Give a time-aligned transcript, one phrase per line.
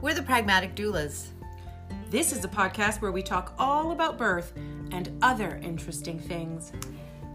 [0.00, 1.30] We're the Pragmatic Doulas.
[2.08, 4.52] This is a podcast where we talk all about birth
[4.92, 6.70] and other interesting things.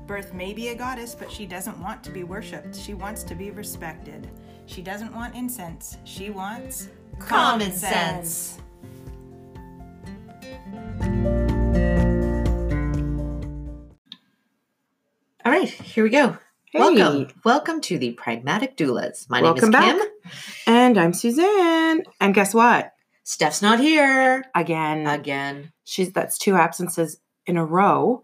[0.07, 2.73] Birth may be a goddess, but she doesn't want to be worshipped.
[2.73, 4.29] She wants to be respected.
[4.65, 5.97] She doesn't want incense.
[6.05, 6.87] She wants
[7.19, 8.59] Common sense.
[15.43, 16.37] All right, here we go.
[16.73, 16.79] Hey.
[16.79, 17.27] Welcome.
[17.45, 19.29] Welcome to the Pragmatic Doulas.
[19.29, 19.95] My Welcome name is back.
[20.23, 20.33] Kim.
[20.65, 22.01] And I'm Suzanne.
[22.19, 22.93] And guess what?
[23.23, 25.71] Steph's not here Again, again.
[25.83, 28.23] she's that's two absences in a row,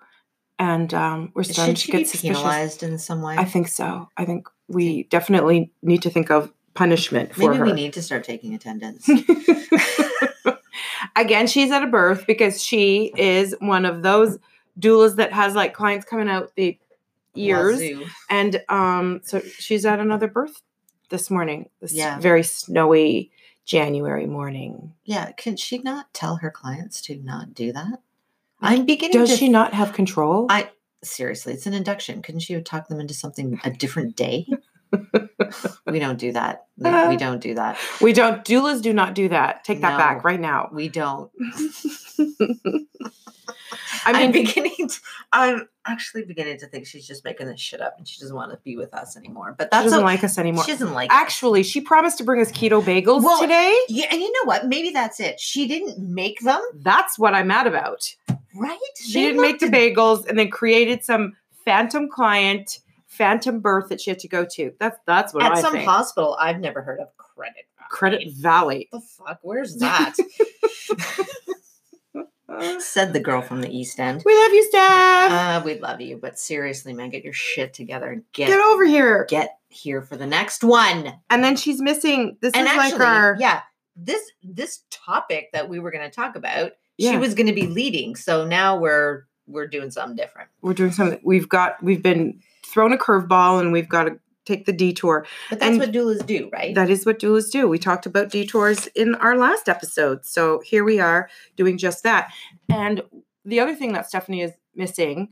[0.58, 2.38] and um, we're starting Should to get be suspicious.
[2.38, 3.36] penalized in some way?
[3.38, 4.10] I think so.
[4.18, 7.66] I think we definitely need to think of punishment for Maybe her.
[7.66, 9.08] we need to start taking attendance.
[11.16, 14.40] Again, she's at a birth because she is one of those
[14.80, 16.80] doulas that has like clients coming out the
[17.40, 17.80] ears.
[17.80, 18.06] Wazoo.
[18.30, 20.62] And um, so she's at another birth
[21.10, 21.70] this morning.
[21.82, 22.20] This Yeah.
[22.20, 23.32] very snowy
[23.66, 24.94] January morning.
[25.06, 28.02] Yeah, can she not tell her clients to not do that?
[28.62, 30.48] I'm beginning Does to she not have control?
[30.50, 30.70] I
[31.04, 32.22] seriously, it's an induction.
[32.22, 34.48] Couldn't she have talked them into something a different day?
[35.86, 36.66] We don't do that.
[36.80, 37.78] We, we don't do that.
[38.02, 38.46] we don't.
[38.46, 39.66] Doulas do not do that.
[39.66, 40.70] Take that back right now.
[40.72, 41.30] We don't.
[44.06, 44.76] I mean, am beginning.
[44.88, 45.00] To,
[45.34, 48.52] I'm actually beginning to think she's just making this shit up, and she doesn't want
[48.52, 49.56] to be with us anymore.
[49.58, 50.64] But that doesn't o- like us anymore.
[50.64, 51.12] She doesn't like.
[51.12, 53.78] Actually, she promised to bring us keto bagels Well, today.
[53.90, 54.68] yeah, and you know what?
[54.68, 55.40] Maybe that's it.
[55.40, 58.16] She didn't make them, That's what I'm mad about.
[58.56, 58.78] right?
[58.96, 62.80] She They didn't make the bagels and then created some phantom client,
[63.20, 64.72] phantom birth that she had to go to.
[64.80, 65.88] That's that's what at I some think.
[65.88, 66.36] hospital.
[66.40, 67.66] I've never heard of credit.
[67.78, 67.88] Valley.
[67.92, 68.90] Credit Valley.
[68.92, 69.40] The fuck?
[69.44, 70.16] Where's that?
[72.80, 74.24] Said the girl from the East End.
[74.26, 75.32] We love you, Steph.
[75.32, 78.84] Uh, we love you, but seriously, man, get your shit together and get Get over
[78.86, 79.26] here.
[79.30, 81.14] get here for the next one.
[81.30, 82.38] And then she's missing.
[82.42, 83.62] This and is actually, like our yeah,
[83.96, 87.68] this this topic that we were going to talk about, she was going to be
[87.68, 88.16] leading.
[88.16, 90.50] So now we're we're doing something different.
[90.62, 91.20] we're doing something.
[91.24, 95.26] We've got we've been thrown a curveball and we've got to take the detour.
[95.50, 96.74] But that's And what doulas do, right?
[96.74, 97.68] That is what doulas do.
[97.68, 100.26] We talked about detours in our last episode.
[100.26, 102.32] So here we are doing just that.
[102.68, 103.04] And
[103.46, 105.30] the other thing that Stephanie is missing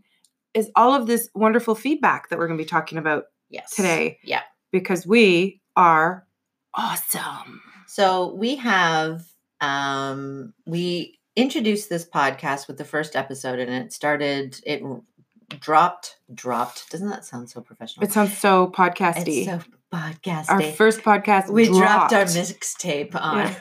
[0.53, 3.75] is all of this wonderful feedback that we're going to be talking about yes.
[3.75, 4.19] today.
[4.23, 4.41] Yeah.
[4.71, 6.25] Because we are
[6.73, 7.61] awesome.
[7.87, 9.23] So we have
[9.59, 14.83] um we introduced this podcast with the first episode and it started it
[15.49, 16.89] dropped dropped.
[16.91, 18.05] Doesn't that sound so professional?
[18.05, 19.47] It sounds so podcasty.
[19.47, 20.49] It's so podcasty.
[20.49, 23.55] our first podcast we dropped, our mixtape on.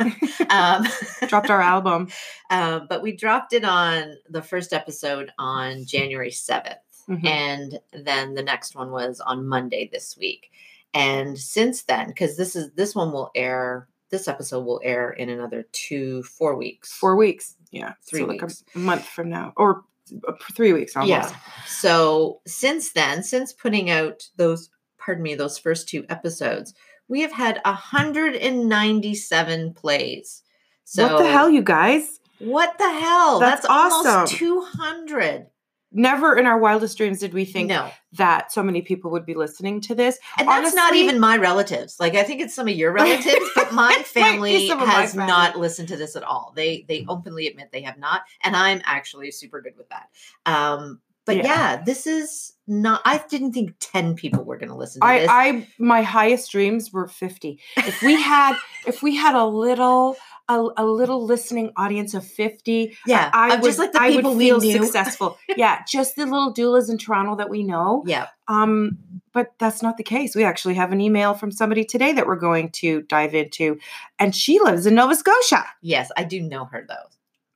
[0.51, 0.81] Yeah.
[0.85, 0.87] um,
[1.29, 2.09] dropped our album.
[2.51, 6.77] uh, but we dropped it on the first episode on January 7th.
[7.09, 7.25] Mhm.
[7.25, 10.51] And then the next one was on Monday this week.
[10.93, 15.29] And since then, because this is this one will air, this episode will air in
[15.29, 16.93] another two, four weeks.
[16.93, 17.55] Four weeks.
[17.71, 17.93] Yeah.
[18.03, 18.65] Three so like weeks.
[18.75, 19.53] a month from now.
[19.57, 19.85] Or
[20.27, 21.11] Uh, three weeks almost.
[21.11, 21.31] Yeah.
[21.67, 26.73] So since then, since putting out those, pardon me, those first two episodes,
[27.09, 30.43] we have had 197 plays.
[30.85, 32.21] So what the hell, you guys?
[32.39, 33.41] What the hell?
[33.41, 34.37] That's almost awesome.
[34.37, 35.47] 200.
[35.93, 37.91] Never in our wildest dreams did we think no.
[38.13, 40.19] that so many people would be listening to this.
[40.39, 41.99] And that's not even my relatives.
[42.01, 44.79] Like I think it's some of your relatives, but my It might be family of
[44.79, 45.27] my has family.
[45.29, 46.53] not listened to this at all.
[46.57, 50.09] They they openly admit they have not, and I'm actually super good with that.
[50.45, 51.45] Um, but Yeah.
[51.45, 51.83] yeah.
[51.85, 53.03] this is not.
[53.05, 55.29] I didn't think ten people were going to listen to I, this.
[55.31, 57.59] I my highest dreams were 50.
[57.77, 58.57] If we had
[58.87, 60.17] if we had a little
[60.49, 64.11] a, a little listening audience of 50, yeah, I of would, just like the I
[64.11, 64.83] would people feel knew.
[64.85, 65.39] successful.
[65.57, 68.05] yeah, just the little doulas in Toronto that we know.
[68.07, 68.97] Yeah, Um,
[69.33, 70.37] but that's not the case.
[70.37, 73.79] We actually have an email from somebody today that we're going to dive into,
[74.21, 75.65] and she lives in Nova Scotia.
[75.83, 77.09] yes, I do know her though.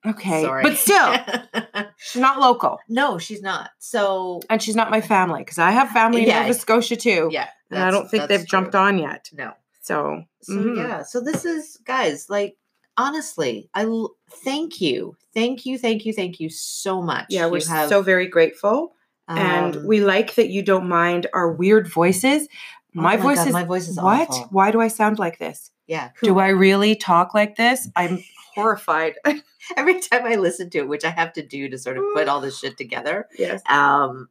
[0.06, 1.14] Okay, Sorry, but still,
[1.98, 3.70] she's not local, no, she's not.
[3.78, 6.40] So and she's not my family because I have family in Yeah.
[6.42, 9.28] Nova Scotia too, yeah, and I don't think they've jumped on yet.
[9.32, 9.52] No,
[9.82, 10.76] So, So mhm.
[10.76, 12.56] yeah, so this is guys, like
[12.96, 14.14] honestly, I l-
[14.44, 15.16] thank you.
[15.34, 17.26] Thank you, thank you, thank you so much.
[17.28, 18.94] yeah, we're have, so very grateful,
[19.28, 22.48] and um, we like that you don't mind our weird voices.
[22.96, 24.28] Oh My voice God, is my voice is what?
[24.30, 24.48] awful.
[24.50, 25.70] Why do I sound like this?
[25.86, 26.10] Yeah.
[26.22, 27.88] Do I really talk like this?
[27.96, 28.22] I'm
[28.54, 29.14] horrified.
[29.76, 32.28] Every time I listen to it, which I have to do to sort of put
[32.28, 33.62] all this shit together, yes.
[33.68, 34.28] um,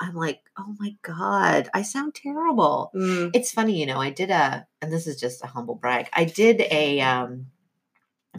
[0.00, 2.90] I'm like, oh my God, I sound terrible.
[2.94, 3.30] Mm.
[3.34, 6.08] It's funny, you know, I did a, and this is just a humble brag.
[6.12, 7.46] I did a, um,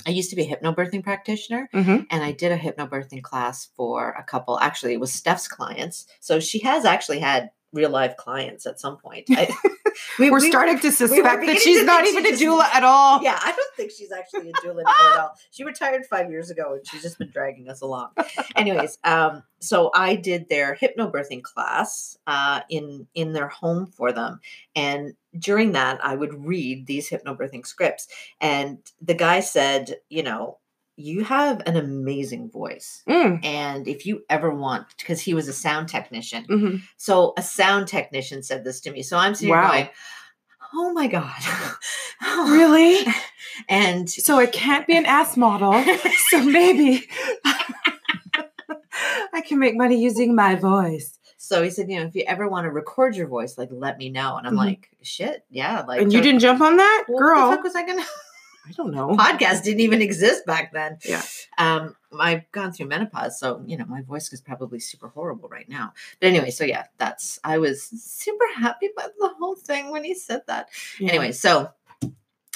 [0.06, 2.08] I used to be a hypnobirthing practitioner, Mhm.
[2.10, 4.60] and I did a hypnobirthing class for a couple.
[4.60, 6.08] Actually, it was Steph's clients.
[6.20, 9.26] So she has actually had real life clients at some point.
[9.32, 9.54] I,
[10.18, 12.64] We, We're we starting were- to suspect that she's not even she a just- doula
[12.74, 13.22] at all.
[13.22, 15.36] Yeah, I don't think she's actually a doula at all.
[15.52, 18.10] She retired five years ago and she's just been dragging us along.
[18.56, 24.40] Anyways, um, so I did their hypnobirthing class uh, in in their home for them,
[24.76, 28.08] and during that, I would read these hypnobirthing scripts,
[28.42, 30.58] and the guy said, you know,
[30.96, 33.02] you have an amazing voice.
[33.08, 36.82] Mm, And if you ever want, because he was a sound technician, mhm.
[36.98, 39.02] so a sound technician said this to me.
[39.04, 39.70] So I'm sitting Wow.
[39.72, 39.90] going,
[40.74, 41.42] "Oh my god,
[42.50, 43.06] Really?
[43.68, 45.74] And So I can't be an ass model.
[46.30, 47.08] So maybe
[49.34, 51.18] I can make money using my voice.
[51.38, 53.98] so he said, you know, if you ever want to record your voice, like let
[53.98, 54.38] me know.
[54.38, 54.58] And I'm Mhm.
[54.58, 55.82] like, shit, yeah.
[55.88, 57.42] Like, And you didn't jump on that, well, girl?
[57.42, 58.06] What the fuck was I gonna?
[58.68, 59.10] I don't know.
[59.10, 60.98] Podcast didn't even exist back then.
[61.06, 61.22] Yeah.
[61.58, 65.68] Um, I've gone through menopause, so you know my voice is probably super horrible right
[65.68, 65.94] now.
[66.20, 70.14] But anyway, so yeah, that's I was super happy about the whole thing when he
[70.16, 70.70] said that.
[71.00, 71.10] Yeah.
[71.10, 71.72] Anyway, so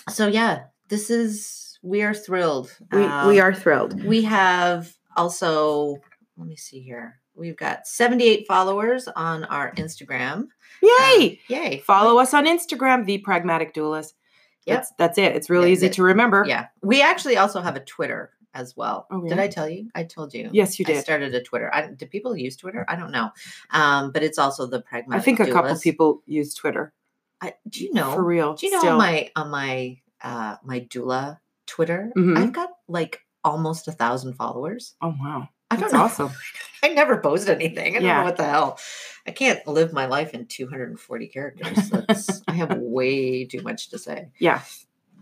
[0.09, 2.75] so yeah, this is we are thrilled.
[2.92, 4.03] we, Um, we are thrilled.
[4.03, 5.98] We have also,
[6.38, 7.19] let me see here.
[7.36, 10.48] We've got 78 followers on our Instagram.
[10.81, 11.39] Yay!
[11.50, 11.77] Um, yay.
[11.86, 14.13] Follow us on Instagram, the Pragmatic Doulas.
[14.67, 14.75] Yep.
[14.77, 15.35] That's, that's it.
[15.35, 16.45] It's really Yeah, easy the- to remember.
[16.47, 16.67] Yeah.
[16.81, 19.07] We actually also have a Twitter as well.
[19.11, 19.37] Oh, Did?
[19.39, 19.89] I tell you?
[19.95, 20.49] I told you.
[20.51, 20.97] Yes, you did.
[20.97, 21.73] I started a Twitter.
[21.73, 22.85] I, do people use Twitter?
[22.87, 23.29] I don't know.
[23.71, 25.21] Um, but it's also the pragmatic.
[25.21, 25.81] I think a couple Doulas.
[25.83, 26.91] people use Twitter.
[27.39, 28.13] I, do you know?
[28.13, 28.55] For real.
[28.55, 28.91] Do you know still.
[28.93, 31.37] on my on my uh my doula
[31.67, 32.11] Twitter?
[32.17, 32.35] Mhm.
[32.37, 34.95] I've got like almost a thousand followers.
[35.01, 35.47] Oh, wow.
[35.71, 35.99] I don't know.
[36.03, 36.29] awesome.
[36.83, 37.95] I never post anything.
[37.95, 38.19] I don't Yeah.
[38.19, 38.79] know what the hell.
[39.25, 41.89] I can't live my life in 240 characters.
[42.07, 44.29] That's, I have way too much to say.
[44.39, 44.61] Yeah.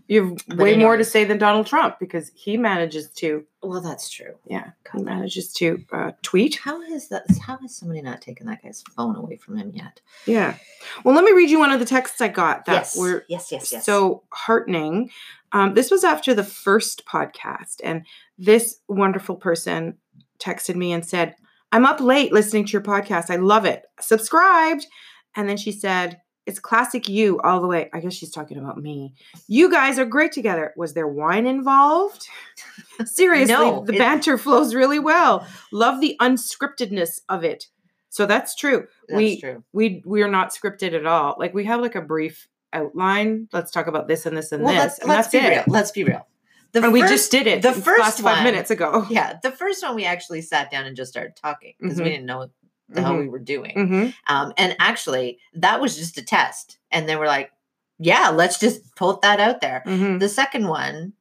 [0.08, 4.08] You have way more to say than Donald Trump because he manages to, Well, that's
[4.08, 4.34] true.
[4.46, 6.54] yeah, he manages to uh, tweet.
[6.54, 7.24] How has that?
[7.44, 10.00] How has somebody not taken that guy's phone away from him yet?
[10.24, 10.58] Yeah.
[11.02, 12.96] Well, let me read you one of the texts I got that yes.
[12.96, 13.50] were yes.
[13.50, 13.72] Yes.
[13.72, 13.84] Yes.
[13.84, 15.10] so heartening.
[15.50, 18.06] Um, this was after the first podcast, and
[18.38, 19.96] this wonderful person
[20.38, 21.34] texted me and said,
[21.72, 23.30] I'm up late listening to your podcast.
[23.30, 23.84] I love it.
[24.00, 24.86] Subscribed.
[25.34, 27.90] And then she said, It's classic you all the way.
[27.92, 29.14] I guess she's talking about me.
[29.48, 30.72] You guys are great together.
[30.76, 32.26] Was there wine involved?
[33.04, 35.46] Seriously, No, the it- banter flows really well.
[35.72, 37.66] Love the unscriptedness of it.
[38.08, 38.86] So that's true.
[39.08, 39.62] that's we true.
[39.74, 41.36] we we are not scripted at all.
[41.38, 43.48] Like we have like a brief outline.
[43.52, 45.50] Let's talk about this and this and Well, this, let's, and let's that's be it.
[45.50, 45.64] real.
[45.66, 46.26] Let's be real.
[46.76, 49.06] The and we just did it the first five one- minutes ago.
[49.10, 52.04] Yeah, the first one we actually sat down and just started talking because Mhm.
[52.04, 52.50] we didn't know what
[52.88, 53.20] the hell Mhm.
[53.20, 53.74] we were doing.
[53.76, 54.14] Mhm.
[54.28, 56.78] Um, and actually, that was just a test.
[56.90, 57.50] And then we're like,
[57.98, 59.82] yeah, let's just put that out there.
[59.86, 60.20] Mhm.
[60.20, 61.14] The second one,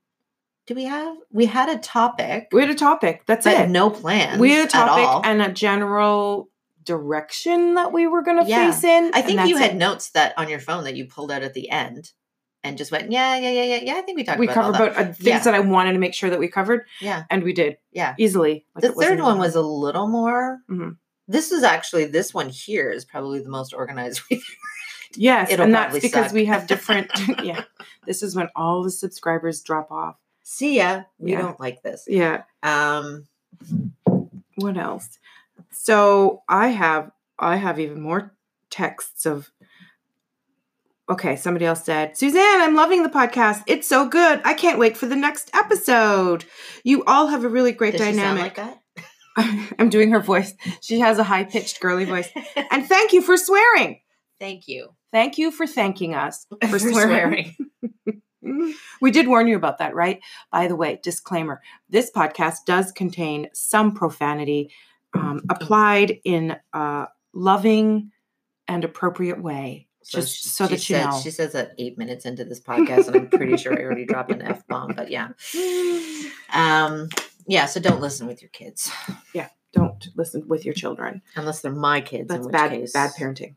[0.67, 1.15] do we have?
[1.31, 3.23] We had a topic, We had a topic.
[3.25, 3.69] That's it.
[3.69, 4.39] no plans.
[4.39, 6.49] we had a topic and a general
[6.83, 8.71] direction that we were going to Yeah.
[8.71, 9.11] face in.
[9.13, 11.69] I think you had notes that on your phone that you pulled out at the
[11.69, 12.11] end
[12.65, 13.93] and just went, yeah, yeah, yeah, yeah, yeah.
[13.95, 15.39] I think we talked we about covered about uh, things Yeah.
[15.39, 18.15] that I wanted to make sure that we covered, Yeah, and we did yeah.
[18.17, 18.65] easily.
[18.75, 20.59] Like the third one was a little more.
[20.69, 20.97] Mhm.
[21.27, 24.43] This is actually this one here is probably the most organized we've.
[25.15, 26.33] yes, it'll and that's because suck.
[26.33, 27.09] we have different.
[27.43, 27.63] yeah,
[28.05, 30.17] this is when all the subscribers drop off.
[30.43, 31.03] See ya.
[31.17, 31.41] We Yeah.
[31.41, 32.05] don't like this.
[32.07, 32.43] Yeah.
[32.63, 33.27] Um.
[34.55, 35.17] what else
[35.71, 38.33] so i have i have even more
[38.69, 39.49] texts of
[41.09, 43.63] okay somebody else said suzanne i'm loving the podcast.
[43.67, 44.41] It's so good.
[44.43, 46.45] I can't wait for the next episode.
[46.83, 48.81] You all have a really great Does dynamic like that?
[49.79, 50.53] i'm doing her voice.
[50.81, 52.29] She has a high-pitched girly voice.
[52.71, 54.01] And thank you for swearing.
[54.39, 54.89] Thank you.
[55.11, 57.55] Thank you for thanking us for, for swearing.
[59.01, 60.19] We did warn you about that, right?
[60.51, 64.71] By the way, disclaimer this podcast does contain some profanity
[65.13, 68.11] um, applied in a loving
[68.67, 69.87] and appropriate way.
[70.07, 71.19] Just she- so she that you said- know.
[71.21, 74.31] She says that eight minutes into this podcast, and I'm pretty sure I already dropped
[74.31, 74.93] an f bomb.
[74.95, 75.29] But yeah,
[76.53, 77.09] um,
[77.47, 77.65] yeah.
[77.65, 78.91] So don't listen with your kids
[79.33, 81.21] Yeah, Don't listen with your children.
[81.35, 82.27] unless they're my kids.
[82.29, 83.55] That's bad, case, bad parenting.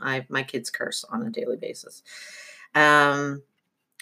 [0.00, 2.02] I my kids curse on a daily basis,
[2.74, 3.42] um,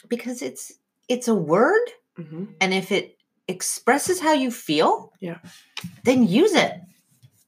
[0.09, 0.73] because it's
[1.09, 3.17] it's a word, hmm and if it
[3.49, 5.39] expresses how you feel, Yeah.
[6.05, 6.75] then use it.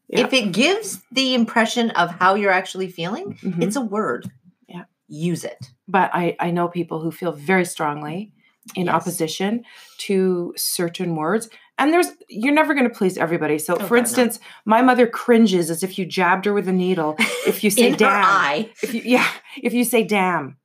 [0.08, 0.24] Yeah.
[0.24, 3.62] If it gives the impression of how you're actually feeling, Mhm.
[3.62, 4.28] it's a word.
[5.12, 5.70] Use it.
[5.88, 8.32] But I, I know people who feel very strongly
[8.76, 8.94] in Yes.
[8.94, 9.64] opposition
[9.98, 11.48] to certain words.
[11.78, 13.58] And there's you're never going to please everybody.
[13.58, 13.98] So, Oh, for God, no.
[13.98, 17.16] instance, my mother cringes as if you jabbed her with a needle.
[17.46, 19.26] If you say damn, if you yeah,
[19.60, 20.58] if you say damn,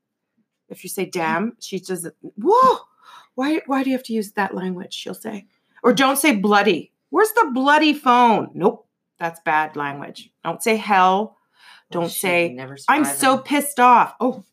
[0.69, 2.13] if you say damn, she doesn't.
[2.21, 2.77] Whoa,
[3.33, 4.93] why why do you have to use that language?
[4.93, 5.47] She'll say,
[5.83, 6.91] or don't say bloody.
[7.09, 8.51] Where's the bloody phone?
[8.53, 8.85] Nope,
[9.17, 10.29] that's bad language.
[10.43, 11.37] Don't say hell.
[11.91, 12.57] Don't say,
[12.89, 14.15] I'm so pissed off.
[14.19, 14.43] Oh,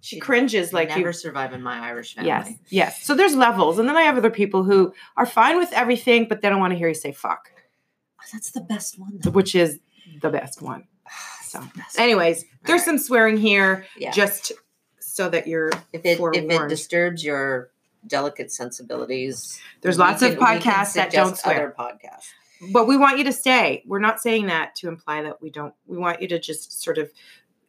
[0.00, 1.12] she she'd cringes like never you.
[1.12, 2.28] survive in my Irish family.
[2.28, 3.02] Yes, yes.
[3.04, 3.78] So there's levels.
[3.78, 6.72] And then I have other people who are fine with everything, but they don't want
[6.72, 7.50] to hear you say fuck,
[8.18, 9.18] Oh, That's the best one.
[9.22, 9.30] though.
[9.30, 9.78] which is
[10.22, 10.84] the best one.
[11.06, 11.10] Ah,
[11.44, 11.98] so, best.
[11.98, 12.84] anyways, there's Alright.
[12.86, 14.10] some swearing here yeah.
[14.10, 14.52] just
[15.00, 17.70] so that you're if it if it disturbs your
[18.06, 21.56] delicate sensibilities, There's lots of can- can podcasts that don't swear.
[21.56, 22.28] Other podcasts.
[22.72, 23.82] But we want you to stay.
[23.86, 25.74] We're not saying that to imply that we don't.
[25.86, 27.10] We want you to just sort of,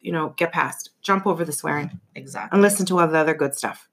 [0.00, 2.54] you know, get past, jump over the swearing, Exactly.
[2.56, 3.88] and listen to all the other good stuff.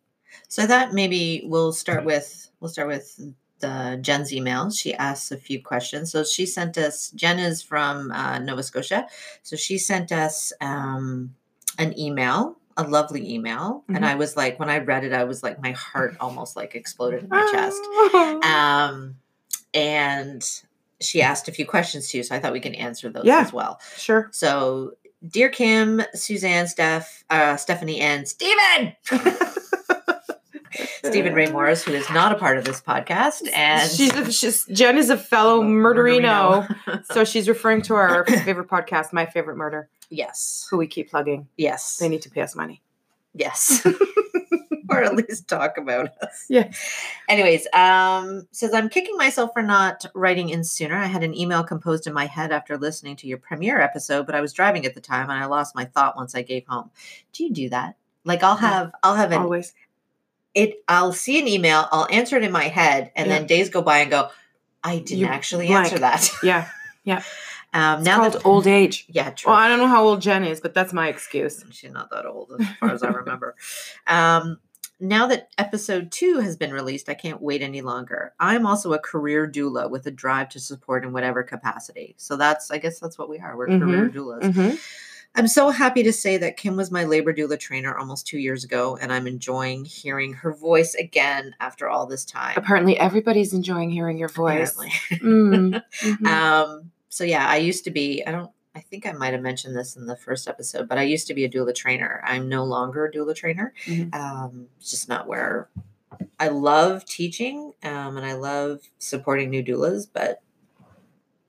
[0.48, 3.20] So that maybe we'll start with we'll start with
[3.60, 4.70] the Jen's email.
[4.72, 6.12] She asks a few questions.
[6.12, 7.12] So she sent us.
[7.12, 9.08] Jen is from uh, Nova Scotia,
[9.44, 11.36] so she sent us um,
[11.78, 14.04] an email, a lovely email, and Mhm.
[14.08, 17.24] I was like, when I read it, I was like, my heart almost like exploded
[17.24, 17.80] in my chest.
[17.84, 18.42] Oh.
[18.44, 19.16] Um,
[19.74, 20.62] and
[21.02, 23.40] she asked a few questions too, so I thought we can answer those Yeah.
[23.40, 23.80] as well.
[23.98, 24.30] sure.
[24.32, 24.94] So,
[25.28, 28.94] dear Kim, Suzanne, Steph, uh, Stephanie, and Steven.
[31.04, 34.66] Steven Ray Morris, who is not a part of this podcast, and she's, a, she's
[34.66, 36.68] Jen is a fellow murderino,
[37.12, 41.48] so she's referring to our favorite podcast, My Favorite Murder, yes, who we keep plugging.
[41.58, 42.84] yes, They need to pay us money.
[43.34, 43.86] yes,
[44.98, 46.46] or at least talk about us.
[46.50, 46.72] Yeah.
[47.28, 50.96] Anyways, um, says I'm kicking myself for not writing in sooner.
[50.96, 54.36] I had an email composed in my head after listening to your premiere episode, but
[54.36, 56.92] I was driving at the time and I lost my thought once I gave home.
[57.34, 57.96] Do you do that?
[58.26, 59.74] Like I'll have I'll have an Always.
[60.54, 63.40] it I'll see an email, I'll answer it in my head, and Yeah.
[63.40, 64.30] then days go by and go,
[64.84, 65.86] I didn't You actually blank.
[65.86, 66.30] answer that.
[66.44, 66.68] Yeah.
[67.04, 67.24] Yeah.
[67.72, 69.06] Um It's now called that old age.
[69.10, 69.52] yeah, true.
[69.52, 71.64] Well, I don't know how old Jen is, but that's my excuse.
[71.70, 73.56] She's not that old as far as I remember.
[74.08, 74.58] Um
[75.00, 78.34] now that episode two has been released, I can't wait any longer.
[78.40, 82.16] I'm also a career doula with a drive to support in whatever capacity.
[82.18, 83.56] So that's, I guess that's what we are.
[83.56, 84.54] We're career doulas.
[84.54, 84.76] hmm
[85.36, 88.64] I'm so happy to say that Kim was my labor doula trainer almost two years
[88.64, 92.56] ago, and I'm enjoying hearing her voice again after all this time.
[92.58, 94.76] Apparently, everybody's enjoying hearing your voice.
[95.12, 95.20] Apparently.
[95.20, 96.26] Mm, mhm.
[96.26, 99.76] um, so yeah, I used to be, I don't, I think I might have mentioned
[99.76, 102.22] this in the first episode, but I used to be a doula trainer.
[102.26, 103.74] I'm no longer a doula trainer.
[103.86, 104.16] Mhm.
[104.16, 105.68] Um, it's just not where
[106.40, 110.42] I love teaching um, and I love supporting new doulas, but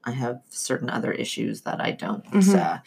[0.03, 2.25] I have certain other issues that I don't.
[2.33, 2.57] Mhm.
[2.59, 2.79] Uh,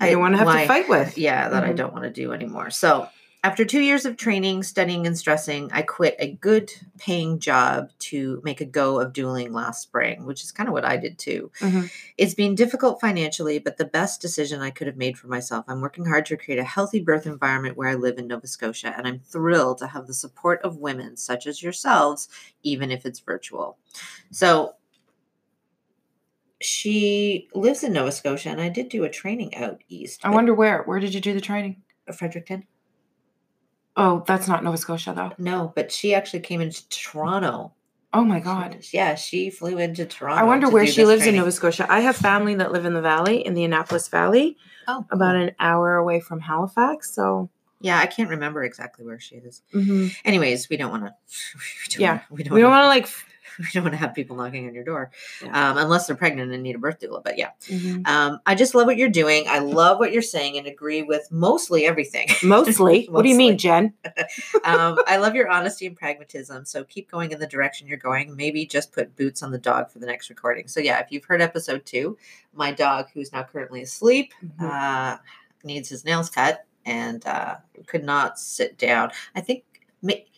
[0.00, 1.16] I don't want to have to fight with.
[1.16, 1.76] yeah, that I Mhm.
[1.76, 2.70] don't want to do anymore.
[2.70, 3.08] So,
[3.46, 8.40] after two years of training, studying, and stressing, I quit a good paying job to
[8.42, 11.52] make a go of doulaing last spring, which is kind of what I did too.
[11.60, 11.88] Mhm.
[12.18, 15.64] It's been difficult financially, but the best decision I could have made for myself.
[15.68, 18.92] I'm working hard to create a healthy birth environment where I live in Nova Scotia,
[18.96, 22.28] and I'm thrilled to have the support of women such as yourselves,
[22.64, 23.78] even if it's virtual.
[24.32, 24.74] So,
[26.60, 30.24] she lives in Nova Scotia, and I did do a training out east.
[30.24, 30.82] I wonder where.
[30.82, 31.84] Where did you do the training?
[32.12, 32.64] Fredericton?
[33.96, 35.32] Oh, that's not Nova Scotia, though.
[35.38, 37.72] No, but she actually came into Toronto.
[38.12, 38.78] Oh my God.
[38.92, 40.40] Yeah, she flew into Toronto.
[40.40, 41.36] I wonder to where she lives in.
[41.36, 41.86] Nova Scotia.
[41.90, 44.56] I have family that live in the valley, in the Annapolis Valley,
[44.88, 47.12] Oh, about an hour away from Halifax.
[47.14, 47.50] So,
[47.80, 49.62] yeah, I can't remember exactly where she is.
[49.74, 50.14] mhm.
[50.24, 51.12] Anyways, we don't want
[51.90, 52.00] to.
[52.00, 52.54] Yeah, we don't.
[52.54, 53.08] we don't want to like.
[53.58, 55.10] We don't want to have people knocking on your door,
[55.42, 55.70] Yeah.
[55.70, 57.22] um, unless they're pregnant and need a birth doula.
[57.24, 58.06] But yeah, Mhm.
[58.06, 59.44] um, I just love what you're doing.
[59.48, 62.28] I love what you're saying and agree with mostly everything.
[62.42, 63.06] Mostly.
[63.10, 63.94] What do you mean, Jen?
[64.64, 66.64] um, I love your honesty and pragmatism.
[66.66, 68.36] So keep going in the direction you're going.
[68.36, 70.68] Maybe just put boots on the dog for the next recording.
[70.68, 72.16] So yeah, if you've heard episode two,
[72.54, 74.70] my dog, who's now currently asleep, Mhm.
[74.70, 75.18] uh,
[75.64, 79.10] needs his nails cut and uh, could not sit down.
[79.34, 79.64] I think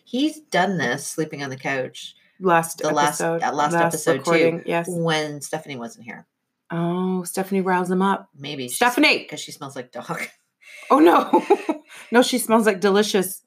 [0.03, 3.41] he's done this sleeping on the couch Last the last- episode.
[3.41, 4.61] that last episode, too.
[4.65, 4.87] Yes.
[4.89, 6.25] when Stephanie wasn't here.
[6.71, 8.29] Oh, Stephanie riles him up.
[8.37, 9.19] Maybe Stephanie!
[9.19, 10.21] because she smells like dog.
[10.91, 11.81] Oh no,
[12.11, 13.43] no, she smells like delicious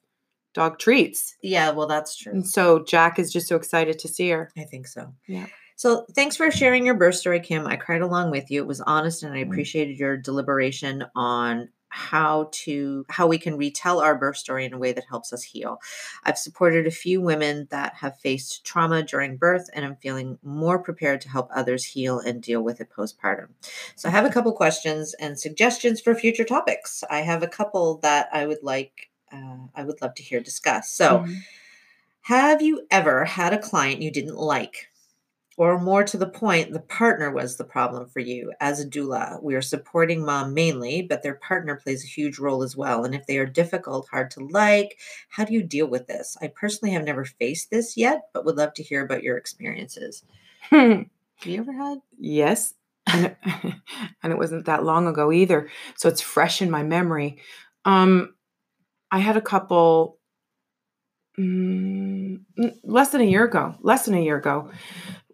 [0.53, 1.35] dog treats.
[1.41, 2.31] yeah, well, that's true.
[2.31, 4.49] And so Jack is just so excited to see her.
[4.57, 5.13] I think so.
[5.27, 5.47] Yeah.
[5.75, 7.65] So thanks for sharing your birth story, Kim.
[7.65, 8.61] I cried along with you.
[8.61, 9.47] It was honest and I Mm.
[9.47, 14.77] appreciated your deliberation on how to how we can retell our birth story in a
[14.79, 15.79] way that helps us heal.
[16.23, 20.79] I've supported a few women that have faced trauma during birth and I'm feeling more
[20.79, 23.49] prepared to help others heal and deal with it postpartum.
[23.95, 27.03] So I have a couple questions and suggestions for future topics.
[27.11, 30.95] I have a couple that I would like uh, I would love to hear discussed.
[30.95, 31.37] So Mhm.
[32.21, 34.87] have you ever had a client you didn't like?
[35.55, 38.51] Or more to the point, the partner was the problem for you.
[38.59, 42.63] As a doula, we are supporting mom mainly, but their partner plays a huge role
[42.63, 43.05] as well.
[43.05, 44.97] And if they are difficult, hard to like,
[45.29, 46.35] how do you deal with this?
[46.41, 50.23] I personally have never faced this yet, but would love to hear about your experiences.
[50.69, 51.03] Hmm.
[51.43, 51.97] Have you ever had?
[52.17, 52.73] yes,
[53.07, 53.35] and
[54.23, 55.69] it, wasn't that long ago either.
[55.97, 57.37] So it's fresh in my memory.
[57.83, 58.33] Um,
[59.11, 60.19] I had a couple
[61.37, 62.39] mm,
[62.83, 64.71] less than a year ago, less than a year ago,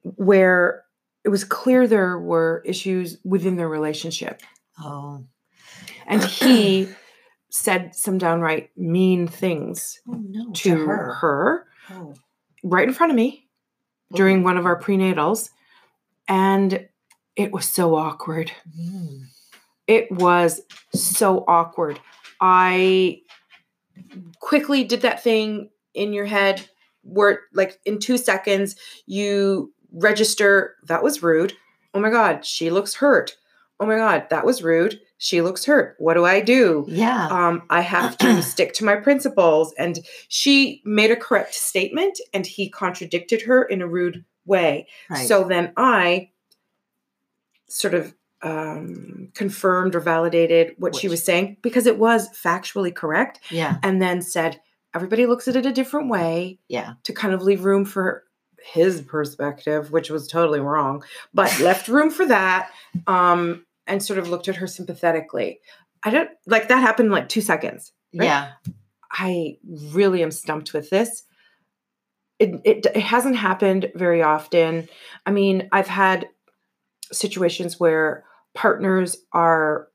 [0.04, 0.84] where
[1.24, 4.42] it was clear there were issues within their relationship.
[4.80, 5.24] Oh.
[6.08, 6.88] And he
[7.52, 10.52] said some downright mean things Oh no.
[10.52, 11.66] to, her.
[11.92, 12.14] Oh.
[12.64, 13.48] right in front of me
[14.14, 15.50] during one of our prenatals.
[16.28, 16.88] And
[17.36, 18.52] it was so awkward.
[18.80, 19.24] Mm.
[19.88, 20.62] It was
[20.94, 22.00] so awkward.
[22.40, 23.22] I
[24.40, 26.68] quickly did that thing in your head
[27.02, 28.76] where, like, in two seconds,
[29.08, 31.54] you register that was rude.
[31.94, 33.38] Oh my God, she looks hurt.
[33.80, 35.00] Oh my God, that was rude.
[35.18, 35.96] She looks hurt.
[36.00, 36.86] What do I do?
[36.88, 37.28] Yeah.
[37.28, 39.74] um, I have to stick to my principles.
[39.78, 44.88] And she made a correct statement and he contradicted her in a rude way.
[45.10, 45.28] right.
[45.28, 46.30] So then I
[47.68, 53.40] sort of um, confirmed or validated what she was saying because it was factually correct.
[53.52, 53.78] yeah.
[53.84, 54.60] And then said,
[54.96, 56.94] everybody looks at it a different way Yeah.
[57.04, 58.24] to kind of leave room for
[58.64, 62.72] his perspective, which was totally wrong, but left room for that.
[63.08, 65.60] Um, and sort of looked at her sympathetically.
[66.04, 67.92] I don't like that happened in like two seconds.
[68.14, 68.26] Right?
[68.26, 68.52] Yeah.
[69.12, 71.24] I really am stumped with this.
[72.38, 74.88] It, it, it hasn't happened very often.
[75.26, 76.30] I mean, I've had
[77.12, 78.24] situations where
[78.54, 79.88] partners are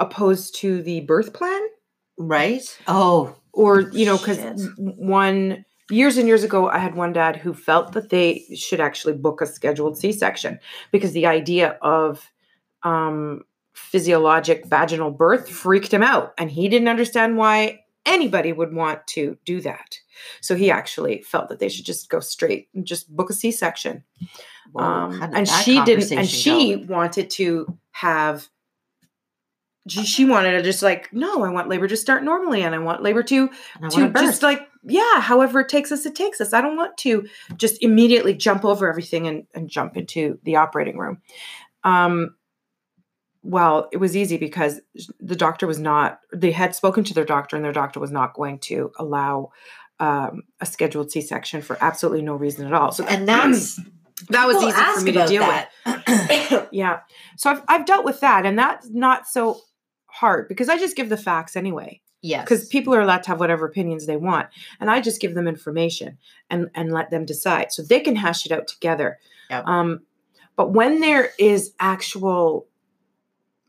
[0.00, 1.62] opposed to the birth plan
[2.18, 2.62] Right.
[2.88, 3.36] Oh.
[3.52, 7.92] or you know because one years and years ago i had one dad who felt
[7.92, 10.58] that they should actually book a scheduled c-section
[10.90, 12.30] because the idea of
[12.82, 13.44] um,
[13.74, 19.36] physiologic vaginal birth freaked him out and he didn't understand why anybody would want to
[19.44, 19.98] do that.
[20.40, 24.04] So he actually felt that they should just go straight and just book a c-section.
[24.72, 26.94] Whoa, um, and she didn't and she go?
[26.94, 28.48] wanted to have
[29.88, 32.78] she, she wanted to just like no i want labor to start normally and i
[32.78, 33.50] want labor to
[33.82, 36.52] I to just like yeah however it takes us it takes us.
[36.52, 37.26] I don't want to
[37.56, 41.20] just immediately jump over everything and, and jump into the operating room.
[41.84, 42.34] Um
[43.42, 44.80] well it was easy because
[45.18, 48.34] the doctor was not they had spoken to their doctor and their doctor was not
[48.34, 49.50] going to allow
[49.98, 52.90] um, a scheduled c-section for absolutely no reason at all.
[52.90, 53.78] So and that's
[54.30, 55.70] that was easy for me to deal that.
[55.84, 57.00] with yeah.
[57.36, 59.60] So I've, I've dealt with that and that's not so
[60.10, 62.44] hard because i just give the facts anyway yes.
[62.44, 64.48] because people are allowed to have whatever opinions they want
[64.80, 68.46] and i just give them information and and let them decide so they can hash
[68.46, 69.18] it out together.
[69.50, 69.66] Yep.
[69.66, 70.00] um
[70.56, 72.66] but when there is actual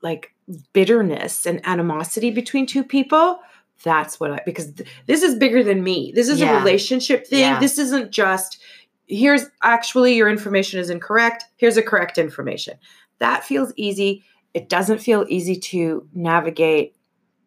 [0.01, 0.33] like
[0.73, 3.39] bitterness and animosity between two people
[3.83, 6.11] that's what i because th- this is bigger than me.
[6.13, 7.39] This is a relationship thing.
[7.39, 7.59] Yeah.
[7.59, 8.61] this isn't just
[9.07, 11.45] here's actually your information is incorrect.
[11.57, 12.77] Here's a correct information.
[13.19, 14.23] That feels easy.
[14.53, 16.95] It doesn't feel easy to navigate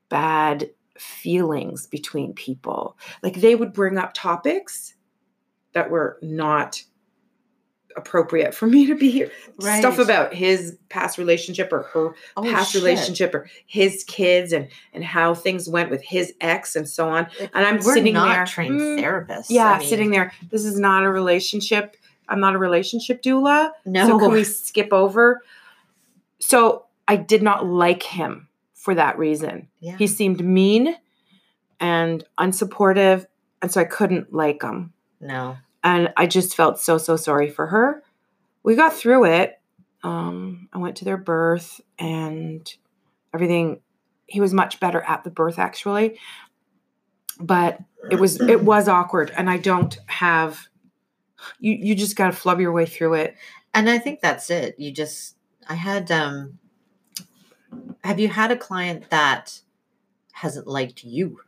[0.08, 2.96] bad feelings between people.
[3.22, 4.94] Like they would bring up topics
[5.72, 6.82] that were not
[7.96, 9.30] appropriate for me to be here.
[9.60, 12.82] Stuff about his past relationship or her Oh, past shit.
[12.82, 17.28] relationship or his kids and and how things went with his ex and so on.
[17.40, 19.46] And I'm We're sitting not there trained mm, therapists.
[19.48, 20.32] Yeah, I mean, sitting there.
[20.50, 21.96] This is not a relationship.
[22.28, 23.70] I'm not a relationship doula.
[23.84, 24.06] No.
[24.06, 25.42] So can we skip over?
[26.40, 28.48] So I did not like him
[28.84, 29.68] for that reason.
[29.80, 29.96] yeah.
[29.96, 30.94] He seemed mean
[31.80, 33.24] and unsupportive.
[33.62, 34.92] And so I couldn't like him.
[35.20, 35.56] no.
[35.82, 38.02] And I just felt so, so sorry for her.
[38.62, 39.60] We got through it.
[40.02, 42.70] Um, I went to their birth and
[43.34, 43.80] everything.
[44.26, 46.18] He was much better at the birth actually.
[47.40, 50.68] But it was it was awkward and I don't have
[51.58, 53.34] you you just gotta flub your way through it.
[53.72, 54.76] And I think that's it.
[54.78, 55.36] You just
[55.68, 56.58] I had um
[58.02, 59.60] have you had a client that
[60.32, 61.40] hasn't liked you?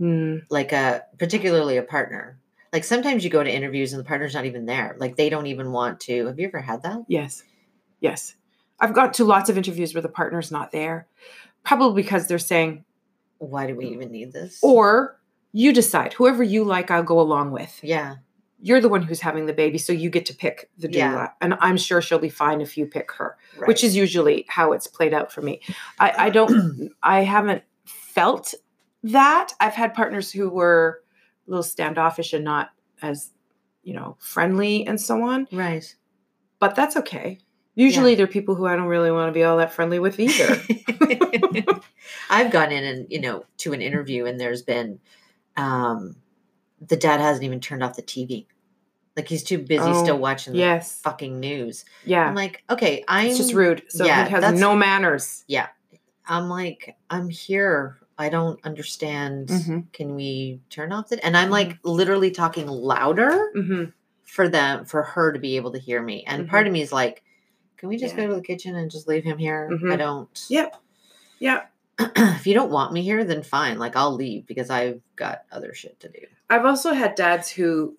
[0.00, 2.38] Mm, Like a particularly a partner.
[2.72, 4.96] Like sometimes you go to interviews and the partner's not even there.
[4.98, 6.26] Like they don't even want to.
[6.26, 7.04] Have you ever had that?
[7.08, 7.42] yes.
[8.00, 8.34] Yes.
[8.80, 11.06] I've got to lots of interviews where the partner's not there.
[11.62, 12.84] Probably because they're saying,
[13.38, 14.58] Why do we even need this?
[14.62, 15.20] or
[15.52, 17.78] you decide, whoever you like, I'll go along with.
[17.82, 18.16] yeah.
[18.64, 20.94] You're the one who's having the baby, so you get to pick the doula.
[20.94, 21.28] Yeah.
[21.40, 23.66] And I'm sure she'll be fine if you pick her, Right.
[23.68, 25.60] which is usually how it's played out for me.
[25.98, 28.54] I, I don't, I haven't felt
[29.02, 29.52] that.
[29.60, 31.02] I've had partners who were
[31.46, 32.70] a little standoffish and not
[33.02, 33.32] as,
[33.82, 35.94] you know, friendly and so on, right.
[36.60, 37.38] but that's okay.
[37.74, 40.60] Usually they're people who I don't really want to be all that friendly with either.
[42.30, 45.00] I've gone in and you know to an interview and there's been
[45.56, 46.16] um
[46.88, 48.46] the dad hasn't even turned off the TV.
[49.16, 51.00] Like he's too busy Oh, still watching the Yes.
[51.02, 51.84] fucking news.
[52.04, 52.26] Yeah.
[52.26, 53.82] I'm like, okay, I'm it's just rude.
[53.88, 55.44] So yeah, he has no manners.
[55.46, 55.68] Yeah.
[56.26, 57.98] I'm like, I'm here.
[58.16, 59.48] I don't understand.
[59.48, 59.92] Mhm.
[59.92, 61.24] Can we turn off the?
[61.24, 63.84] And I'm like literally talking louder hmm
[64.24, 66.24] for them, for her to be able to hear me.
[66.26, 67.22] And part of me is like,
[67.76, 68.22] can we just Yeah.
[68.22, 69.68] go to the kitchen and just leave him here?
[69.70, 69.98] I Mhm.
[69.98, 70.46] don't.
[70.48, 70.76] Yep.
[71.38, 71.62] Yeah.
[72.16, 73.78] if you don't want me here, then fine.
[73.78, 76.26] Like I'll leave because I've got other shit to do.
[76.50, 77.96] I've also had dads who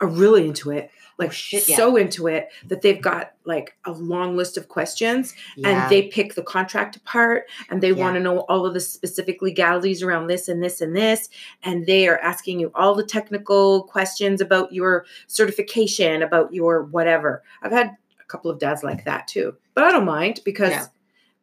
[0.00, 1.76] are really into it, like oh, shit, yeah.
[1.76, 5.68] so into it that they've got like a long list of questions Yeah.
[5.84, 7.94] and they pick the contract apart and they Yeah.
[8.04, 11.30] want to know all of the specific legalities around this and this and this
[11.62, 17.42] and they are asking you all the technical questions about your certification about your whatever
[17.62, 20.90] i've had a couple of dads like that too but i don't mind because.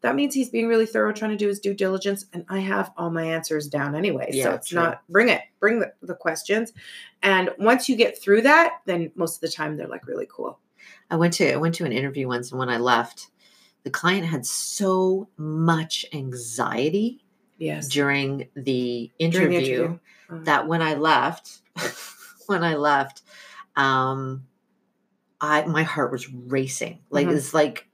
[0.03, 2.91] That means he's being really thorough trying to do his due diligence and i have
[2.97, 4.79] all my answers down anyway so it's true.
[4.79, 6.71] not bring it bring the, the questions
[7.23, 10.59] and once you get through that then most of the time they're like really cool
[11.09, 13.27] I went to I went to an interview once, and when I left,
[13.83, 17.23] the client had so much anxiety
[17.57, 19.99] yes during the During interview, the interview.
[20.29, 21.61] Uh, that when I left,
[22.47, 23.21] when I left,
[23.75, 24.45] um,
[25.39, 26.99] I my heart was racing.
[27.09, 27.35] Like Mhm.
[27.37, 27.87] it's like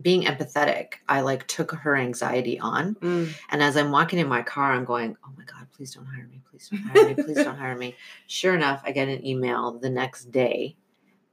[0.00, 0.94] being empathetic.
[1.08, 4.84] I like took her anxiety on, mm, and as I'm walking in my car, I'm
[4.84, 6.40] going, "Oh my god, please don't hire me!
[6.50, 7.14] Please don't hire me!
[7.14, 10.76] Please don't hire me!" Sure enough, I get an email the next day,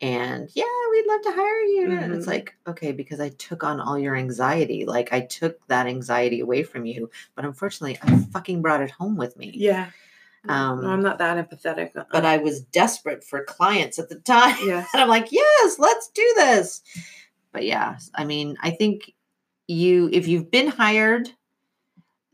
[0.01, 1.91] and yeah, we'd love to hire you.
[1.99, 2.29] And it's Mhm.
[2.29, 6.63] like, okay, because I took on all your anxiety, like I took that anxiety away
[6.63, 9.51] from you, but unfortunately, I fucking brought it home with me.
[9.55, 9.89] yeah
[10.49, 12.05] Um, no, i'm not that empathetic uh-uh.
[12.11, 14.55] But I was desperate for clients at the time.
[14.63, 16.81] yes And I'm like, yes, let's do this.
[17.57, 19.15] But yeah, I mean, I think
[19.65, 21.31] you, if you've been hired,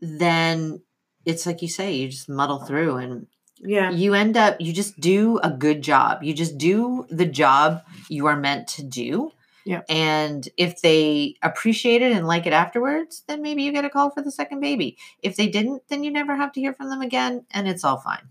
[0.02, 0.82] then
[1.24, 3.26] it's like you say, you just muddle through and
[3.58, 6.22] yeah you end up, you just do a good job.
[6.22, 9.32] You just do the job you are meant to do.
[9.64, 9.80] Yeah.
[9.88, 14.10] And if they appreciate it and like it afterwards, then maybe you get a call
[14.10, 14.98] for the second baby.
[15.22, 17.96] If they didn't, then you never have to hear from them again and it's all
[17.98, 18.28] fine.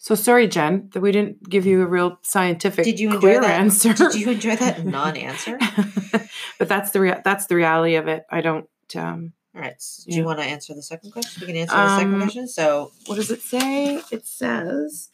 [0.00, 3.40] So sorry, Jen, that we didn't give you a real scientific, Did you enjoy clear
[3.40, 3.60] that?
[3.60, 3.92] answer.
[3.94, 5.58] Did you enjoy that non-answer?
[6.58, 8.24] but that's the rea- that's the reality of it.
[8.30, 8.68] I don't.
[8.94, 9.72] Um, All right.
[9.72, 10.20] s- Do Yeah.
[10.20, 11.40] you want to answer the second question?
[11.40, 12.46] We can answer the second Um, question.
[12.48, 14.00] So, what does it say?
[14.12, 15.10] It says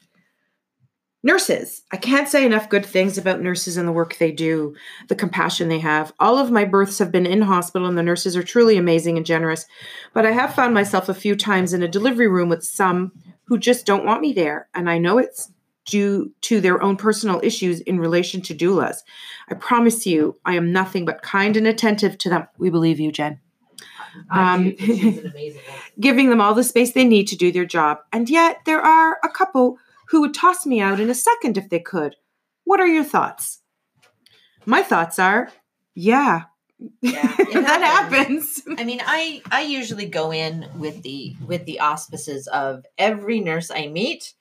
[1.23, 1.83] nurses.
[1.91, 4.75] I can't say enough good things about nurses and the work they do,
[5.09, 6.13] the compassion they have.
[6.21, 9.25] All of my births have been in hospital, and the nurses are truly amazing and
[9.25, 9.65] generous.
[10.13, 13.13] But I have found myself a few times in a delivery room with some
[13.47, 15.53] who just don't want me there, and I know it's
[15.85, 18.99] due to their own personal issues in relation to doulas.
[19.49, 22.49] I promise you, I am nothing but kind and attentive to them.
[22.59, 23.41] We believe you, Jen.
[24.31, 25.83] Um, do think she's an amazing woman.
[26.01, 27.99] giving them all the space they need to do their job.
[28.13, 29.79] And yet, there are a couple
[30.09, 32.17] who would toss me out in a second if they could.
[32.65, 33.61] What are your thoughts?
[34.65, 35.51] My thoughts are,
[35.95, 36.43] yeah,
[37.01, 38.63] Yeah, that happens.
[38.79, 43.71] I mean, I I usually go in with the with the auspices of every nurse
[43.71, 44.35] I meet.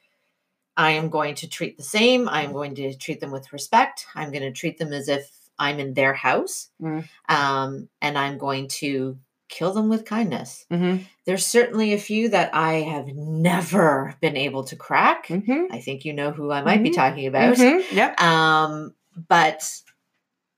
[0.75, 2.27] I am going to treat the same.
[2.27, 4.07] I am going to treat them with respect.
[4.15, 7.07] I'm going to treat them as if I'm in their house, Mm.
[7.29, 9.19] um, and I'm going to
[9.49, 10.65] kill them with kindness.
[10.71, 11.03] Mm-hmm.
[11.25, 15.27] There's certainly a few that I have never been able to crack.
[15.27, 15.65] Mm-hmm.
[15.71, 16.95] I think you know who I might be Mhm.
[16.95, 17.59] talking about.
[17.59, 18.19] Yep.
[18.19, 18.95] Um,
[19.29, 19.61] but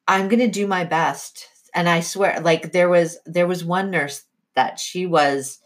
[0.07, 1.49] I'm gonna do my best.
[1.75, 4.23] And I swear, like there was there was one nurse
[4.55, 5.59] that she was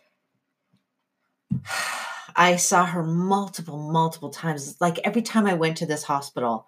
[2.35, 4.77] I saw her multiple, multiple times.
[4.79, 6.67] Like every time I went to this hospital,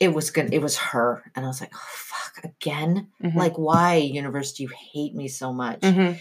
[0.00, 1.30] it was good, it was her.
[1.34, 3.08] And I was like, oh fuck, again?
[3.22, 3.34] Mhm.
[3.34, 5.80] Like, why, universe, do you hate me so much?
[5.80, 6.20] Mhm.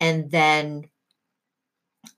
[0.00, 0.88] And then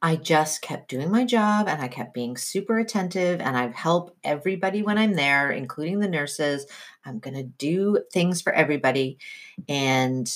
[0.03, 4.17] I just kept doing my job and I kept being super attentive and I've helped
[4.25, 6.67] everybody when I'm there, including the nurses.
[7.05, 9.19] I'm going to do things for everybody.
[9.69, 10.31] And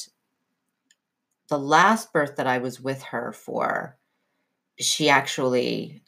[1.48, 3.96] the last birth that I was with her for,
[4.78, 6.02] she actually,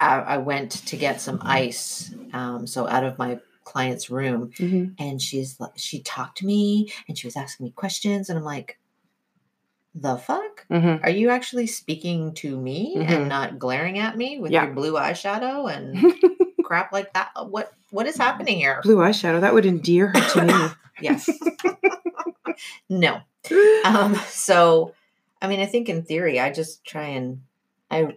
[0.00, 2.14] I, I went to get some ice.
[2.32, 4.94] Um, so out of my client's room Mhm.
[4.98, 8.78] and she's she talked to me and she was asking me questions and i'm like
[9.94, 11.00] the fuck Mhm.
[11.04, 13.08] are you actually speaking to me Mhm.
[13.08, 14.64] and not glaring at me with Yeah.
[14.64, 15.94] your blue eyeshadow and
[16.64, 19.40] crap like that what what is happening here Blue eyeshadow.
[19.40, 20.68] That would endear her to me.
[21.00, 21.28] yes
[22.88, 23.20] no
[23.84, 24.92] um so
[25.42, 27.42] i mean i think in theory i just try and
[27.90, 28.16] i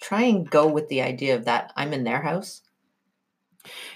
[0.00, 2.62] try and go with the idea of that i'm in their house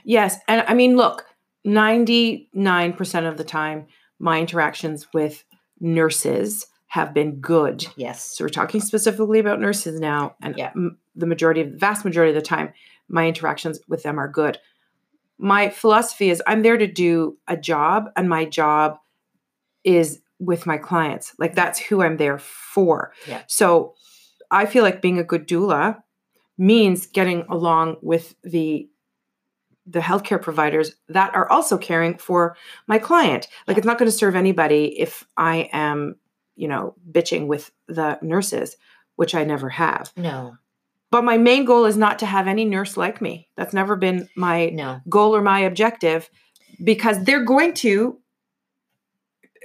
[0.05, 0.39] Yes.
[0.49, 1.25] And I mean, look,
[1.65, 3.87] 99% of the time,
[4.19, 5.45] my interactions with
[5.81, 7.87] nurses have been good.
[7.97, 10.37] yes So we're talking specifically about nurses now.
[10.43, 10.73] And Yeah.
[11.15, 12.73] the majority of the vast majority of the time,
[13.09, 14.59] my interactions with them are good.
[15.39, 18.99] my philosophy is I'm there to do a job, and my job
[19.83, 21.33] is with my clients.
[21.39, 23.13] Like that's who I'm there for.
[23.27, 23.43] Yeah.
[23.49, 23.95] So
[24.51, 26.03] I feel like being a good doula
[26.59, 28.89] means getting along with the
[29.85, 33.49] the healthcare providers that are also caring for my client.
[33.67, 33.79] Like Yeah.
[33.81, 36.17] it's not going to serve anybody if I am,
[36.57, 38.77] you know, bitching with the nurses,
[39.17, 40.13] which I never have.
[40.17, 40.57] No,
[41.11, 43.49] But my main goal is not to have any nurse like me.
[43.57, 45.01] That's never been my no.
[45.09, 46.31] goal or my objective
[46.83, 48.19] because they're going to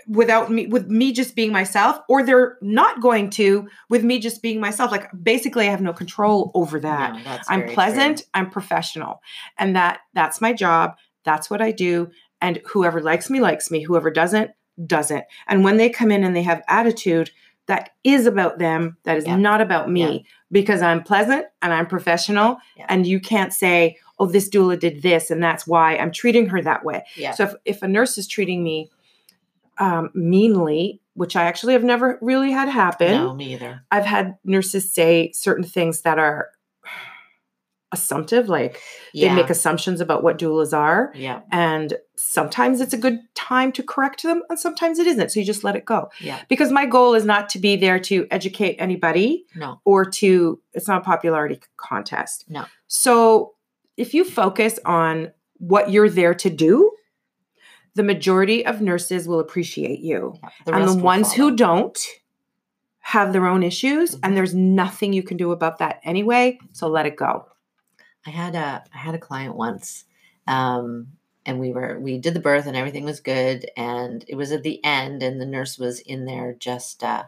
[0.07, 4.41] without me with me just being myself or they're not going to with me just
[4.41, 8.25] being myself like basically i have no control over that no, i'm pleasant true.
[8.33, 9.21] i'm professional
[9.57, 10.95] and that that's my job
[11.25, 12.09] that's what i do
[12.41, 14.51] and whoever likes me likes me whoever doesn't
[14.85, 17.31] doesn't and when they come in and they have attitude
[17.65, 19.35] that is about them that is Yeah.
[19.35, 20.31] not about me Yeah.
[20.51, 22.85] because i'm pleasant and i'm professional Yeah.
[22.89, 26.61] and you can't say oh this doula did this and that's why i'm treating her
[26.61, 27.31] that way Yeah.
[27.31, 28.89] so if, if a nurse is treating me
[29.79, 33.81] um, meanly which i actually have never really had happen no, me either.
[33.91, 36.49] I've had nurses say certain things that are
[37.91, 38.81] assumptive, like
[39.13, 39.29] Yeah.
[39.29, 41.11] they make assumptions about what doulas are.
[41.15, 41.41] yeah.
[41.51, 45.31] And sometimes it's a good time to correct them, and sometimes it isn't.
[45.31, 46.09] So you just let it go.
[46.19, 46.39] Yeah.
[46.49, 49.79] Because my goal is not to be there to educate anybody No.
[49.85, 52.45] or to, it's not a popularity contest.
[52.49, 52.65] No.
[52.87, 53.53] So
[53.95, 56.91] if you focus on what you're there to do,
[57.95, 60.49] the majority of nurses will appreciate you Yeah.
[60.75, 61.49] and the ones follow.
[61.51, 61.97] who don't
[62.99, 64.19] have their own issues Mhm.
[64.23, 67.45] and there's nothing you can do about that anyway so let it go
[68.27, 70.03] I had a I had a client once,
[70.47, 71.07] um,
[71.45, 74.63] and we were we did the birth and everything was good, and it was at
[74.63, 77.03] the end, and the nurse was in there just.
[77.03, 77.23] Uh,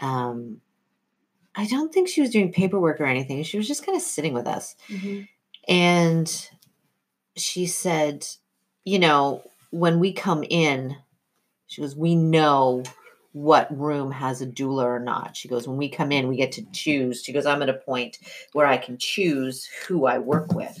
[0.00, 0.60] um,
[1.54, 3.42] I don't think she was doing paperwork or anything.
[3.44, 4.74] She was just kind of sitting with us,
[5.68, 6.48] and
[7.36, 8.26] she said,
[8.84, 10.96] "You know, when we come in,
[11.68, 12.82] she goes, we know."
[13.38, 15.36] What room has a doula or not.
[15.36, 17.22] She goes, when we come in, we get to choose.
[17.22, 18.18] She goes, I'm at a point
[18.52, 20.76] where I can choose who I work with.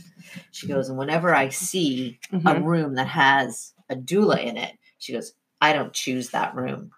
[0.50, 2.64] She goes, and whenever I see a Mhm.
[2.64, 6.90] room that has a doula in it, she goes, I don't choose that room.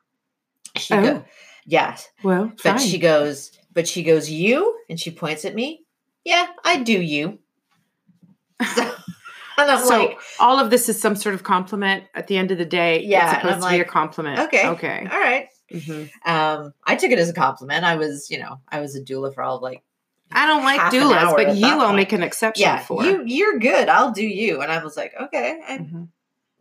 [0.77, 1.03] She Oh.
[1.03, 1.25] go,
[1.67, 2.79] yes, well but fine.
[2.79, 5.85] she goes, but she goes, you, and she points at me.
[6.25, 7.39] Yeah, I do you.
[8.75, 8.83] So,
[9.59, 12.51] and I'm so like, all of this is some sort of compliment at the end
[12.51, 15.50] of the day Yeah, it's supposed to be a compliment okay, okay all right.
[15.73, 16.11] Mhm.
[16.27, 17.85] Um, I took it as a compliment.
[17.85, 19.83] I was, you know, I was a doula for all of like
[20.33, 21.97] i don't like half doulas but you i'll point.
[21.97, 23.89] make an exception yeah, for you you're good.
[23.89, 24.61] I'll do you.
[24.61, 25.85] And I was like, okay, I'm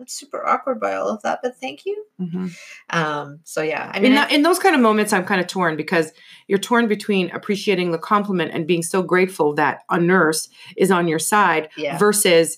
[0.01, 0.07] Mhm.
[0.09, 2.03] super awkward by all of that, but thank you.
[2.19, 2.51] Mhm.
[2.89, 5.45] Um, so yeah, I mean, in, I- in those kind of moments i'm kind of
[5.45, 6.11] torn because
[6.47, 11.07] you're torn between appreciating the compliment and being so grateful that a nurse is on
[11.07, 12.57] your side yeah, versus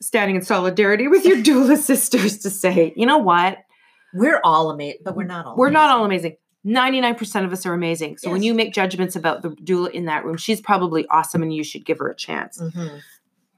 [0.00, 3.58] standing in solidarity with your doula sisters to say you know what
[4.14, 5.56] we're all amazing, but we're not all.
[5.56, 6.32] we're not all amazing.
[6.32, 10.06] amazing 99% of us are amazing so when you make judgments about the doula in
[10.06, 13.00] that room she's probably awesome and you should give her a chance Mhm.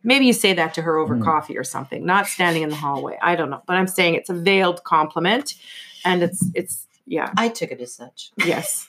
[0.05, 1.25] maybe you say that to her over Mm.
[1.25, 4.29] coffee or something not standing in the hallway i don't know but i'm saying it's
[4.31, 5.55] a veiled compliment
[6.05, 8.31] and it's it's yeah I took it as such.
[8.45, 8.89] yes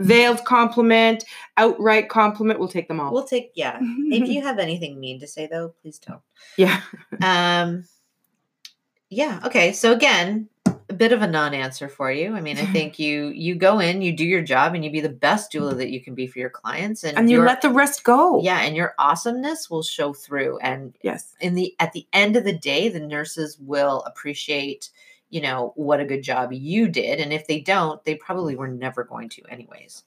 [0.00, 1.24] veiled compliment
[1.58, 3.78] outright compliment we'll take them all We'll take yeah.
[3.80, 6.22] if you have anything mean to say though, please don't.
[6.56, 6.80] yeah
[7.22, 7.84] Um,
[9.10, 9.40] yeah.
[9.44, 9.72] Okay.
[9.72, 10.48] So again,
[10.90, 12.34] a bit of a non-answer for you.
[12.34, 15.00] I mean, I think you you go in, you do your job, and you be
[15.00, 17.62] the best doula that you can be for your clients, and, and you your- let
[17.62, 20.58] the rest go yeah, and your awesomeness will show through.
[20.58, 24.90] And yes in the at the end of the day, the nurses will appreciate,
[25.30, 28.68] you know, what a good job you did, and if they don't, they probably were
[28.68, 30.04] never going to, anyways.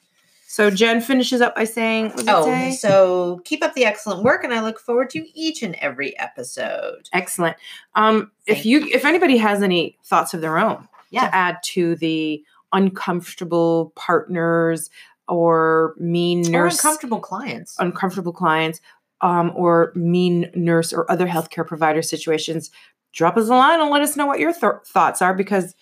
[0.53, 2.71] So jen finishes up by saying what does it Oh, say?
[2.71, 7.09] so keep up the excellent work, and I look forward to each and every episode.
[7.11, 7.57] excellent
[7.95, 8.91] um if you you.
[8.93, 11.21] if anybody has any thoughts of their own Yeah.
[11.29, 14.89] to add to the uncomfortable partners
[15.27, 17.75] or mean Or nurse uncomfortable clients.
[17.79, 18.81] uncomfortable clients
[19.21, 22.69] um, or mean nurse or other healthcare provider situations
[23.13, 25.75] drop us a line and let us know what your th- thoughts are because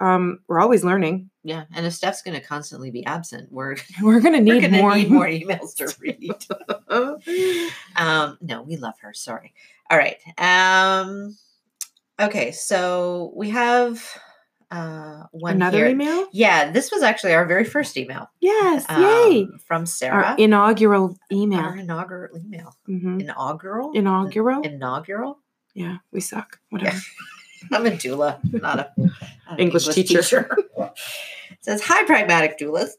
[0.00, 4.20] um, we're always learning Yeah, and if Steph's going to constantly be absent, we're we're
[4.20, 6.30] going to need more need more emails to read.
[7.96, 9.12] um, no, we love her.
[9.12, 9.52] Sorry.
[9.90, 10.16] All right.
[10.38, 11.36] Um,
[12.20, 14.04] okay, so we have
[14.70, 15.88] uh, one another here.
[15.88, 18.28] email Yeah, this was actually our very first email.
[18.40, 20.26] yes yay um, from Sarah.
[20.26, 22.76] our inaugural email Our inaugural email.
[22.88, 23.20] Mhm.
[23.22, 23.92] Inaugural.
[23.94, 25.38] inaugural Inaugural.
[25.74, 26.98] yeah we suck whatever
[27.72, 29.12] I'm a doula, not a not
[29.48, 30.48] an English teacher.
[30.76, 30.92] It
[31.60, 32.90] says, "Hi, pragmatic doulas.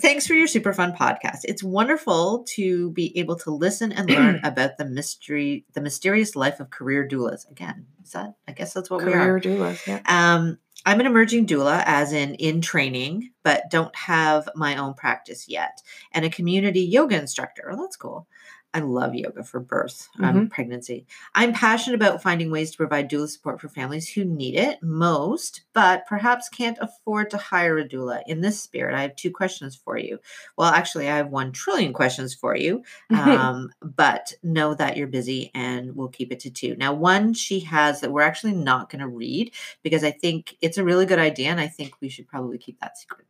[0.00, 1.40] thanks for your super fun podcast.
[1.44, 6.60] It's wonderful to be able to listen and learn about the mystery, the mysterious life
[6.60, 7.50] of career doulas.
[7.50, 8.34] Again, is that?
[8.46, 9.38] I guess that's what we are.
[9.38, 9.86] Career doulas.
[9.86, 10.00] Yeah.
[10.06, 15.48] Um, I'm an emerging doula, as in in training, but don't have my own practice
[15.48, 17.70] yet, and a community yoga instructor.
[17.72, 18.28] Oh, that's cool.
[18.76, 21.06] I love yoga for birth and pregnancy.
[21.34, 25.62] I'm passionate about finding ways to provide doula support for families who need it most,
[25.72, 28.20] but perhaps can't afford to hire a doula.
[28.26, 30.18] In this spirit, I have two questions for you.
[30.58, 35.50] Well, actually, I have one trillion questions for you, um, but know that you're busy
[35.54, 36.76] and we'll keep it to two.
[36.76, 40.76] Now, one she has that we're actually not going to read because I think it's
[40.76, 43.26] a really good idea and I think we should probably keep that secret.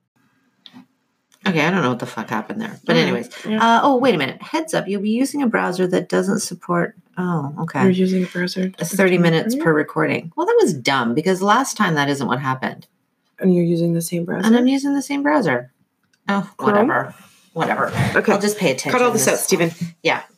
[1.48, 2.78] Okay, I don't know what the fuck happened there.
[2.84, 3.78] But, anyways, yeah.
[3.78, 4.42] uh, oh, wait a minute.
[4.42, 6.96] Heads up, you'll be using a browser that doesn't support.
[7.18, 7.82] Oh, okay.
[7.82, 8.72] You're using a browser.
[8.78, 10.32] It's 30 minutes per recording.
[10.36, 12.86] Well, that was dumb because last time that isn't what happened.
[13.38, 14.46] And you're using the same browser.
[14.46, 15.72] And I'm using the same browser.
[16.28, 16.88] Oh, Chrome?
[16.88, 17.14] whatever.
[17.52, 17.86] Whatever.
[18.16, 18.32] okay.
[18.32, 18.92] I'll just pay attention.
[18.92, 19.70] cut all this out, Stephen.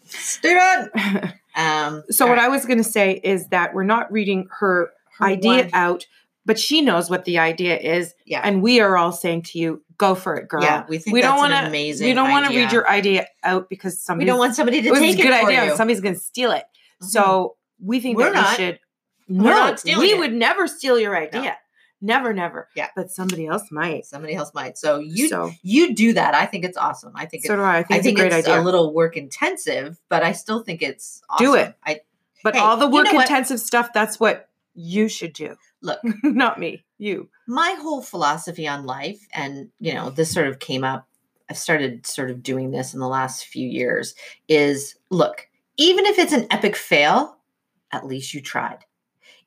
[0.04, 0.90] Steven!
[1.58, 2.44] Um, so what right.
[2.44, 6.06] I was going to say is that we're not reading her, Her idea one- out,
[6.48, 8.40] but she knows what the idea is, Yeah.
[8.42, 11.20] and we are all saying to you, "Go for it, girl." yeah, we think we
[11.20, 11.68] that's don't want to.
[11.68, 14.88] amazing We don't want to read your idea out because We don't want somebody to
[14.88, 15.66] it take a good idea.
[15.66, 15.76] you.
[15.76, 16.64] Somebody's going to steal it.
[17.02, 17.06] Mhm.
[17.06, 18.50] So we think We're that not.
[18.58, 18.80] you should.
[19.28, 20.18] We're no, not stealing we it.
[20.18, 21.58] would never steal your idea.
[22.00, 22.68] Never, never.
[22.74, 22.88] Yeah.
[22.96, 24.06] But somebody else might.
[24.06, 24.78] somebody else might.
[24.78, 26.32] So you so, you do that.
[26.34, 27.12] I think it's awesome.
[27.14, 27.78] I think so it's, do I.
[27.78, 28.60] I think, I it's think a great it's idea.
[28.60, 31.44] a little work intensive, but I still think it's awesome.
[31.46, 31.74] Do it.
[31.84, 32.00] I
[32.44, 33.28] but hey, all the you work know what?
[33.28, 34.47] intensive stuff, that's what
[34.80, 35.56] you should do.
[35.82, 35.98] look.
[36.22, 36.84] Not me.
[36.98, 37.28] You.
[37.46, 41.06] my whole philosophy on life and you know this sort of came up
[41.48, 44.14] i've started sort of doing this in the last few years
[44.48, 47.36] is look even if it's an epic fail
[47.92, 48.78] at least you tried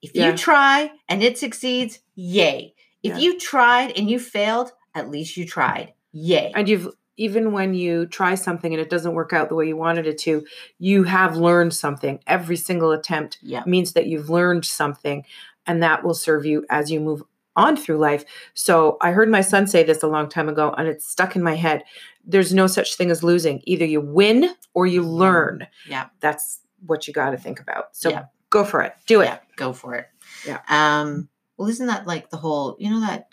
[0.02, 0.32] if Yeah.
[0.32, 3.18] you try and it succeeds yay if Yeah.
[3.20, 8.06] you tried and you failed at least you tried yay And you've even when you
[8.08, 10.46] try something and it doesn't work out the way you wanted it to,
[10.80, 12.20] you have learned something.
[12.28, 15.24] Every single attempt yeah means that you've learned something
[15.68, 17.22] and that will serve you as you move
[17.56, 18.24] on through life.
[18.54, 21.44] So I heard my son say this a long time ago and it's stuck in
[21.44, 21.84] my head.
[22.24, 23.62] There's no such thing as losing.
[23.66, 25.68] Either you win or you learn.
[25.88, 27.96] yeah That's what you got to think about.
[27.96, 28.24] So Yeah.
[28.50, 28.94] go for it.
[29.06, 29.26] Do it.
[29.26, 30.08] yeah go for it
[30.48, 30.62] Yeah.
[30.70, 33.28] um well isn't that like the whole you know that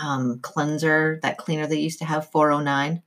[0.00, 3.02] um cleanser that cleaner they used to have 409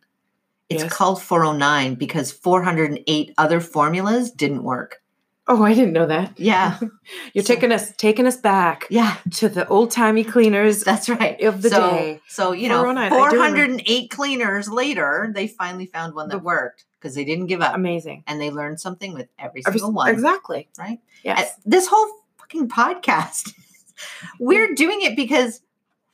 [0.69, 0.91] it's Yes.
[0.93, 5.01] called 409 because 408 other formulas didn't work
[5.47, 6.39] Oh, I didn't know that.
[6.39, 6.79] yeah
[7.35, 11.39] You're So- taking us taking us back yeah to the old timey cleaners that's right
[11.41, 12.21] of the so, day.
[12.27, 13.57] so you know 409, I do remember.
[13.57, 18.23] 408 cleaners later they finally found one that worked because they didn't give up Amazing.
[18.25, 20.67] and they learned something with every single one Exactly.
[20.79, 21.39] right Yes.
[21.39, 22.07] Uh, this whole
[22.39, 23.53] fucking podcast
[24.39, 25.61] we're doing it because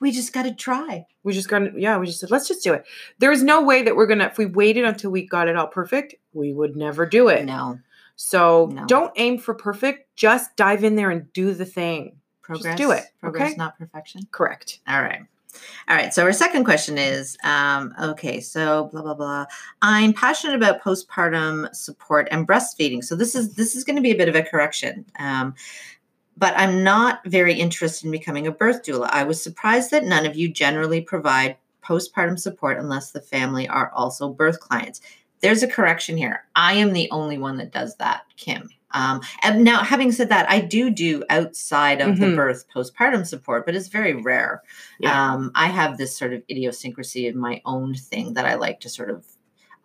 [0.01, 2.73] we just got to try we just got yeah, we just said, let's just do
[2.73, 2.83] it.
[3.19, 5.67] There is no way that we're gonna if we waited until we got it all
[5.67, 7.45] perfect, we would never do it.
[7.45, 7.79] no
[8.15, 8.85] So No.
[8.87, 12.17] don't aim for perfect, just dive in there and do the thing.
[12.41, 13.57] progress do it, progress okay?
[13.57, 14.79] not perfection Correct.
[14.87, 15.21] all right
[15.89, 19.45] all right so our second question is um, okay so blah blah blah
[19.81, 24.11] i'm passionate about postpartum support and breastfeeding so this is this is going to be
[24.11, 25.53] a bit of a correction um,
[26.37, 30.25] but i'm not very interested in becoming a birth doula i was surprised that none
[30.25, 35.01] of you generally provide postpartum support unless the family are also birth clients
[35.41, 39.63] there's a correction here i am the only one that does that kim um, and
[39.63, 42.35] now having said that i do do outside of the Mhm.
[42.35, 44.61] birth postpartum support but it's very rare
[44.99, 45.33] Yeah.
[45.33, 48.89] um, I have this sort of idiosyncrasy of my own thing that I like to
[48.89, 49.25] sort of.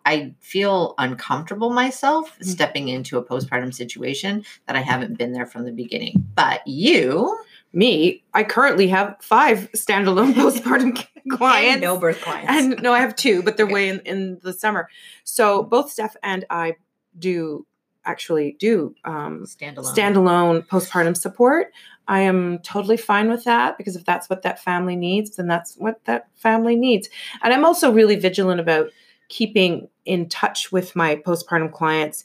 [0.07, 2.45] I feel uncomfortable myself Mhm.
[2.45, 6.23] stepping into a postpartum situation that I haven't been there from the beginning.
[6.35, 7.37] But you,
[7.73, 11.05] Me, I currently have five standalone postpartum
[11.37, 11.81] clients.
[11.81, 13.73] no birth clients, And no, I have two, but they're Okay.
[13.73, 14.87] way in, in the summer.
[15.25, 16.75] So both Steph and I
[17.19, 17.65] do
[18.05, 19.93] actually do um, standalone.
[19.93, 21.73] standalone postpartum support.
[22.07, 25.75] I am totally fine with that because if that's what that family needs, then that's
[25.75, 27.09] what that family needs.
[27.43, 28.87] And I'm also really vigilant about
[29.29, 32.23] keeping in touch with my postpartum clients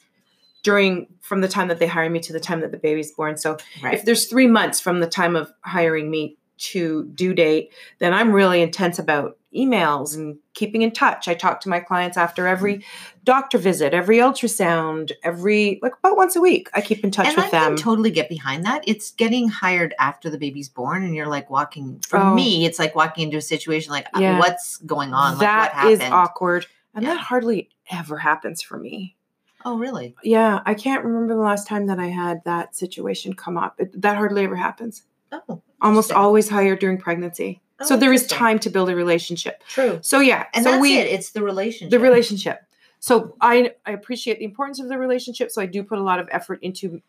[0.63, 3.37] during from the time that they hire me to the time that the baby's born.
[3.37, 3.95] So right.
[3.95, 8.33] if there's three months from the time of hiring me to due date, then I'm
[8.33, 11.27] really intense about emails and keeping in touch.
[11.27, 12.85] I talk to my clients after every
[13.25, 16.71] doctor visit, every ultrasound, every like about once a week.
[16.73, 17.75] I keep in touch and with I them.
[17.75, 18.85] can totally get behind that.
[18.87, 22.01] It's getting hired after the baby's born, and you're like walking.
[22.07, 22.35] For Oh.
[22.35, 24.39] me, it's like walking into a situation like, uh, Yeah.
[24.39, 25.33] what's going on?
[25.33, 26.67] Like, That what is awkward.
[26.95, 27.15] And Yeah.
[27.15, 29.17] that hardly ever happens for me.
[29.65, 30.15] Oh, really?
[30.25, 33.77] Yeah, I can't remember the last time that I had that situation come up.
[33.79, 35.03] It, that hardly ever happens.
[35.31, 37.61] Oh, Almost always hired during pregnancy.
[37.81, 39.63] Oh, so there is time to build a relationship.
[39.69, 39.99] True.
[40.03, 41.07] So yeah, And so that's we it.
[41.09, 41.91] It's the relationship.
[41.91, 42.61] the relationship.
[43.01, 45.51] So I I appreciate the importance of the relationship.
[45.51, 47.01] So I do put a lot of effort into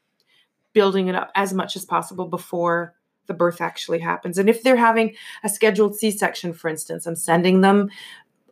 [0.73, 2.95] building it up as much as possible before
[3.27, 4.37] the birth actually happens.
[4.37, 7.89] And if they're having a scheduled C-section, for instance, I'm sending them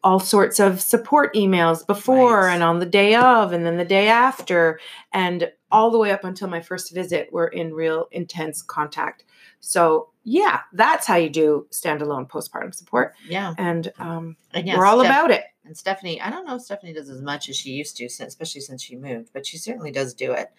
[0.04, 2.54] all sorts of support emails before Right.
[2.56, 4.80] and on the day of and then the day after
[5.14, 9.24] and all the way up until my first visit we're in real intense contact
[9.60, 13.54] so yeah that's how you do standalone postpartum support Yeah.
[13.58, 16.64] and um, And yes, we're all Steph- about it And Stephanie, I don't know if
[16.64, 19.57] Stephanie does as much as she used to, since, especially since she moved, but she
[19.57, 20.51] certainly does do it.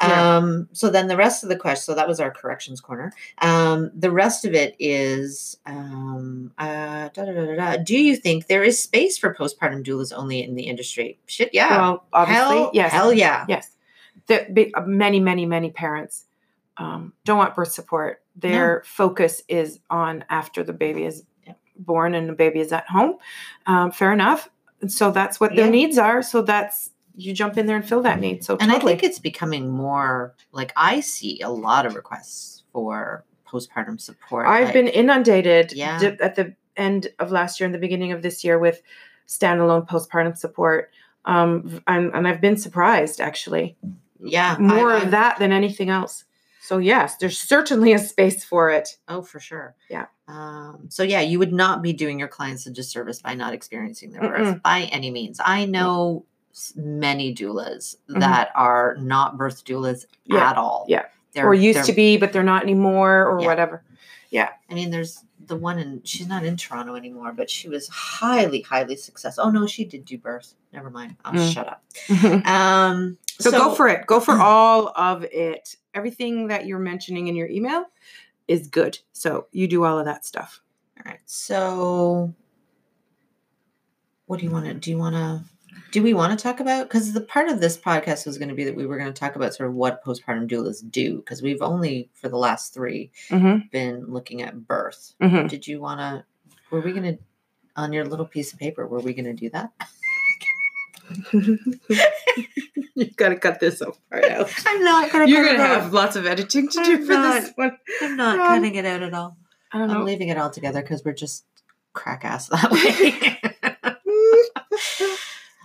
[0.00, 0.36] Yeah.
[0.36, 3.12] Um, so then the rest of the question, so that was our corrections corner.
[3.38, 8.64] Um, the rest of it is, um, uh, da, da, da, do you think there
[8.64, 11.18] is space for postpartum doulas only in the industry?
[11.26, 11.76] Shit, yeah.
[11.76, 13.44] well obviously hell, yes hell yeah.
[13.48, 13.76] yes
[14.26, 16.24] the, many many many parents
[16.78, 21.24] um, don't want birth support their focus is on after the baby is.
[21.76, 23.16] Born and the baby is at home
[23.66, 24.48] um, fair enough
[24.88, 25.70] so that's what their Yeah.
[25.70, 28.78] needs are so that's you jump in there and fill that need so And I
[28.78, 34.46] think it's becoming more like I see a lot of requests for postpartum support.
[34.46, 36.00] I've like- been inundated Yeah.
[36.20, 38.80] at the end of last year and the beginning of this year with
[39.28, 40.90] standalone postpartum support.
[41.26, 43.76] Um, and, and I've been surprised actually
[44.24, 46.24] yeah, more I'm- of that than anything else.
[46.64, 48.96] So yes, there's certainly a space for it.
[49.08, 49.74] Oh, for sure.
[49.90, 50.06] Yeah.
[50.28, 54.12] Um, so yeah, you would not be doing your clients a disservice by not experiencing
[54.12, 54.62] their birth Mm-mm.
[54.62, 55.40] by any means.
[55.44, 56.24] I know
[56.76, 58.20] many doulas Mhm.
[58.20, 60.84] that are not birth doulas Yeah, at all.
[60.88, 61.06] yeah.
[61.32, 63.46] They're, or used to be, but they're not anymore or Yeah.
[63.46, 63.82] whatever.
[64.34, 66.00] I mean, there's the one in.
[66.04, 69.44] She's not in Toronto anymore, but she was highly, highly successful.
[69.44, 70.54] Oh no, she did do birth.
[70.72, 71.16] Never mind.
[71.24, 71.52] I'll Mm.
[71.52, 71.84] shut up.
[72.46, 74.06] Um, so, go for it.
[74.06, 75.76] Go for all of it.
[75.94, 77.84] Everything that you're mentioning in your email
[78.48, 78.98] is good.
[79.12, 80.60] So you do all of that stuff.
[80.98, 81.20] All right.
[81.26, 82.32] So,
[84.26, 84.74] what do you want to?
[84.74, 85.42] Do you want to?
[85.90, 86.88] Do we want to talk about?
[86.88, 89.18] Because the part of this podcast was going to be that we were going to
[89.18, 91.16] talk about sort of what postpartum doulas do.
[91.18, 93.66] Because we've only for the last three Mm-hmm.
[93.70, 95.14] been looking at birth.
[95.22, 95.46] Mm-hmm.
[95.48, 96.24] Did you want to?
[96.70, 97.18] Were we going to?
[97.74, 99.72] On your little piece of paper, were we going to do that?
[102.94, 104.52] You've got to cut this part out.
[104.66, 105.32] I'm not going to.
[105.32, 107.78] You're gonna have lots of editing to do I'm for this one.
[108.02, 109.36] I'm not Um, cutting it out at all.
[109.72, 110.04] I don't I'm know.
[110.04, 111.44] leaving it all together because we're just
[111.94, 113.38] crack ass that way.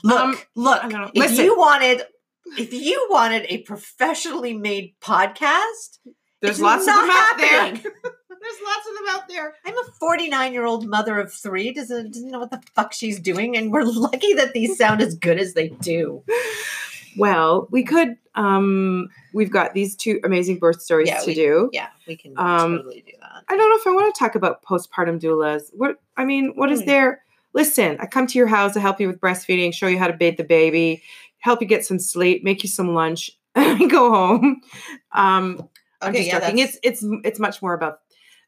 [0.08, 0.82] look, Um, look.
[1.14, 1.45] If Listen.
[1.45, 2.03] you wanted,
[2.58, 5.99] if you wanted a professionally made podcast,
[6.41, 7.82] There's lots of them out happening.
[7.84, 7.91] there.
[8.39, 9.53] There's lots of them out there.
[9.66, 11.74] I'm a 49 year old mother of three.
[11.74, 15.16] Doesn't doesn't know what the fuck she's doing, and we're lucky that these sound as
[15.16, 16.24] good as they do.
[17.18, 18.16] Well, we could.
[18.36, 21.70] Um, we've got these two amazing birth stories Yeah, to we- do.
[21.74, 23.43] Yeah, we can Um, totally do that.
[23.49, 25.64] I don't know if I want to talk about postpartum doulas.
[25.74, 27.24] What I mean, what is there?
[27.54, 30.14] Listen, I come to your house, I help you with breastfeeding, show you how to
[30.14, 31.02] bathe the baby,
[31.39, 34.62] help you get some sleep, make you some lunch, and go home.
[35.12, 35.68] Um,
[36.02, 36.60] I'm Okay, just yeah, joking.
[36.60, 38.00] It's it's it's much more about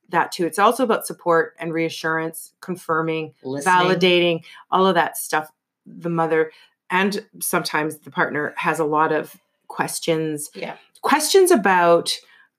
[0.09, 0.45] that too.
[0.45, 3.73] It's also about support and reassurance, confirming, Listening.
[3.73, 5.49] validating, all of that stuff.
[5.85, 6.51] The mother
[6.91, 9.35] and sometimes the partner has a lot of
[9.67, 10.49] questions.
[10.53, 10.75] Yeah.
[11.01, 12.15] Questions about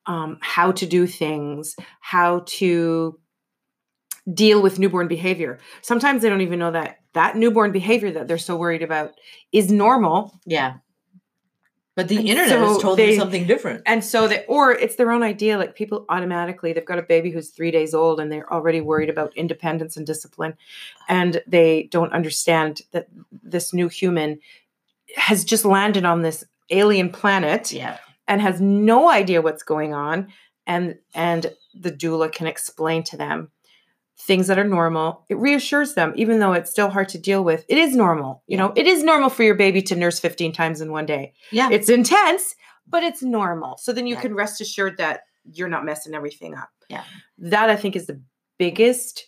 [0.06, 3.18] um, how to do things, how to
[4.34, 5.58] deal with newborn behavior.
[5.82, 9.14] Sometimes they don't even know that that newborn behavior that they're so worried about
[9.52, 10.74] is normal Yeah.
[11.96, 13.82] But the And internet has told they- them something different.
[13.84, 17.30] and so they or it's their own idea like people automatically they've got a baby
[17.30, 20.54] who's three days old and they're already worried about independence and discipline
[21.08, 23.08] and they don't understand that
[23.42, 24.38] this new human
[25.16, 27.98] has just landed on this alien planet Yeah.
[28.28, 30.28] and has no idea what's going on
[30.66, 33.50] and and the doula can explain to them
[34.26, 37.64] things that are normal it reassures them even though it's still hard to deal with
[37.68, 40.80] it is normal you know it is normal for your baby to nurse 15 times
[40.80, 41.70] in one day Yeah.
[41.70, 42.54] it's intense,
[42.86, 43.76] but it's normal.
[43.78, 44.20] So then you Yeah.
[44.22, 45.20] can rest assured that
[45.52, 46.68] you're not messing everything up.
[46.88, 47.04] Yeah.
[47.38, 48.20] That I think is the
[48.58, 49.26] biggest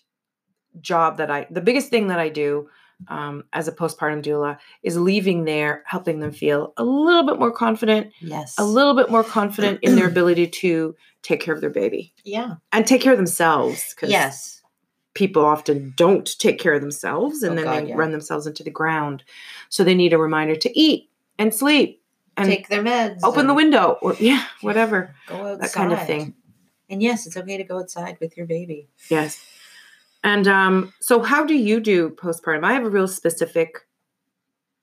[0.80, 2.68] job that I, the biggest thing that I do
[3.08, 7.50] um, as a postpartum doula is leaving there, helping them feel a little bit more
[7.52, 8.54] confident, yes.
[8.58, 12.54] a little bit more confident in their ability to take care of their baby Yeah.
[12.72, 13.94] and take care of themselves.
[14.02, 14.61] Yes.
[15.14, 17.96] People often don't take care of themselves and Oh, then God, they yeah.
[17.96, 19.24] run themselves into the ground.
[19.68, 22.02] So they need a reminder to eat and sleep
[22.36, 23.20] and Take their meds.
[23.24, 25.60] open the window or yeah whatever Go outside.
[25.60, 26.34] that kind of thing
[26.88, 28.88] And yes, it's okay to go outside with your baby.
[29.10, 29.38] yes
[30.24, 33.80] and um so how do you do postpartum i have a real specific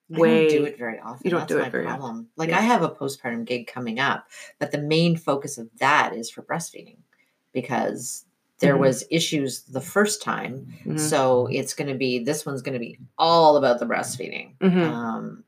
[0.10, 1.22] way I don't do it very often.
[1.24, 2.28] You don't That's do it very often.
[2.36, 2.58] Like Yeah.
[2.58, 4.26] I have a postpartum gig coming up,
[4.58, 6.98] but the main focus of that is for breastfeeding
[7.54, 8.26] because
[8.60, 8.80] there Mhm.
[8.80, 11.00] was issues the first time Mhm.
[11.00, 14.84] so it's going to be this one's going to be all about the breastfeeding Mhm.
[14.84, 15.44] um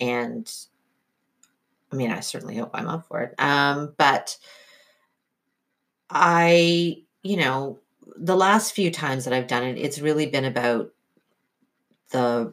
[0.00, 0.52] and
[1.92, 4.36] i mean i certainly hope i'm up for it um but
[6.10, 7.78] i you know
[8.16, 10.90] the last few times that i've done it it's really been about
[12.10, 12.52] the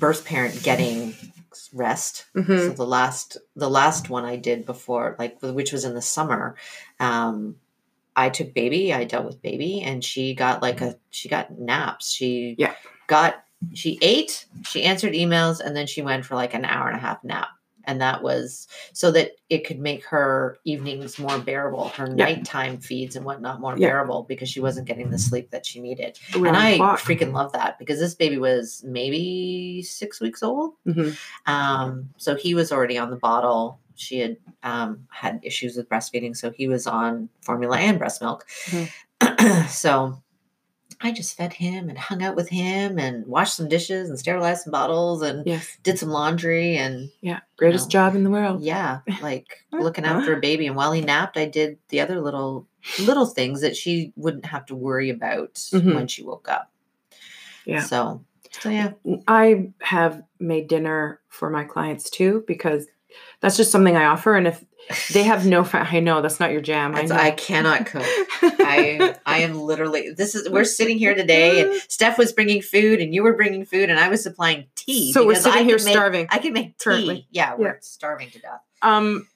[0.00, 1.14] birth parent getting
[1.72, 2.76] rest so Mhm.
[2.76, 6.54] the last the last one i did before like which was in the summer
[7.00, 7.56] um
[8.16, 12.10] i took baby i dealt with baby and she got like a she got naps
[12.12, 12.74] she Yeah.
[13.06, 13.44] got
[13.74, 17.00] she ate she answered emails and then she went for like an hour and a
[17.00, 17.48] half nap
[17.88, 22.24] and that was so that it could make her evenings more bearable her Yeah.
[22.26, 23.88] nighttime feeds and whatnot more Yeah.
[23.88, 26.98] bearable because she wasn't getting the sleep that she needed Around and i clock.
[27.00, 31.16] freaking love that because this baby was maybe six weeks old Mhm.
[31.46, 33.78] um, so he was already on the bottle.
[33.96, 38.46] She had um, had issues with breastfeeding, so he was on formula and breast milk.
[39.68, 40.22] so
[41.00, 44.62] I just fed him and hung out with him and washed some dishes and sterilized
[44.62, 45.76] some bottles and Yes.
[45.82, 47.40] did some laundry and Yeah.
[47.56, 47.90] Greatest No.
[47.90, 48.62] job in the world.
[48.62, 50.66] yeah, like looking after a baby.
[50.66, 52.66] And while he napped, I did the other little
[53.00, 55.94] little things that she wouldn't have to worry about Mhm.
[55.94, 56.70] when she woke up.
[57.64, 57.80] Yeah.
[57.82, 58.24] So
[58.60, 58.92] so yeah.
[59.28, 62.86] I have made dinner for my clients too because
[63.40, 64.34] that's just something I offer.
[64.36, 64.64] And if
[65.12, 66.94] they have no, I know that's not your jam.
[66.94, 67.08] I.
[67.10, 68.04] I cannot cook.
[68.42, 73.00] I I am literally this is we're sitting here today and Steph was bringing food
[73.00, 75.12] and you were bringing food and I was supplying tea.
[75.12, 76.26] so we're because I sitting here make- starving.
[76.30, 76.84] I can make tea.
[76.84, 77.26] currently.
[77.30, 77.72] Yeah, we're Yeah.
[77.80, 78.60] starving to death.
[78.82, 79.26] um,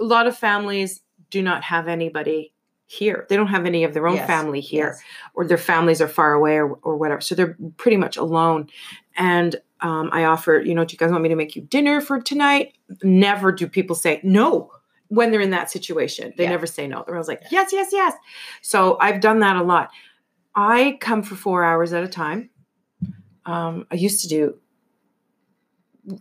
[0.00, 1.00] a lot of families
[1.30, 2.52] do not have anybody
[2.86, 3.26] here.
[3.28, 4.94] They don't have any of their own Yes, family here.
[4.96, 5.02] yes.
[5.34, 7.20] or their families are far away or, or whatever.
[7.20, 8.68] So they're pretty much alone.
[9.16, 12.00] And um, I offer, you know, do you guys want me to make you dinner
[12.00, 12.74] for tonight?
[13.02, 14.70] Never do people say no
[15.08, 16.32] when they're in that situation.
[16.36, 16.50] They Yeah.
[16.50, 17.04] never say no.
[17.06, 18.14] They're always like, yes, yes, yes.
[18.62, 19.90] So I've done that a lot.
[20.54, 22.50] I come for four hours at a time.
[23.46, 24.58] Um, I used to do,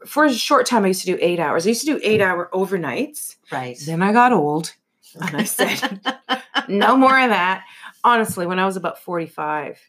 [0.06, 1.66] for a short time, I used to do eight hours.
[1.66, 3.36] I used to do eight hour overnights.
[3.52, 3.78] Right.
[3.86, 4.74] Then I got old.
[5.20, 6.00] And I said,
[6.70, 7.64] no more of that.
[8.04, 9.80] Honestly, when I was about 45,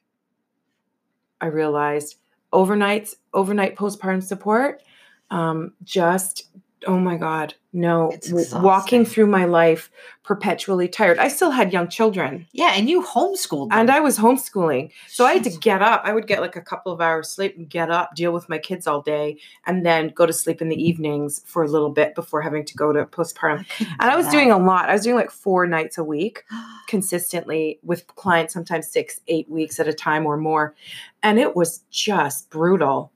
[1.40, 2.16] I realized
[2.52, 4.82] overnights, overnight postpartum support,
[5.30, 6.48] um, just,
[6.86, 8.12] oh my God, no.
[8.52, 9.90] Walking through my life
[10.22, 11.18] perpetually tired.
[11.18, 13.78] I still had young children yeah, and you homeschooled them.
[13.78, 14.90] and I was homeschooling.
[15.06, 16.02] So I had to get up.
[16.04, 18.58] I would get like a couple of hours sleep and get up, deal with my
[18.58, 22.14] kids all day, and then go to sleep in the evenings for a little bit
[22.14, 23.66] before having to go to postpartum.
[23.80, 24.88] And I was doing a lot.
[24.88, 26.44] I was doing like four nights a week
[26.86, 30.74] consistently with clients, sometimes six, eight weeks at a time or more.
[31.22, 33.12] And it was just brutal.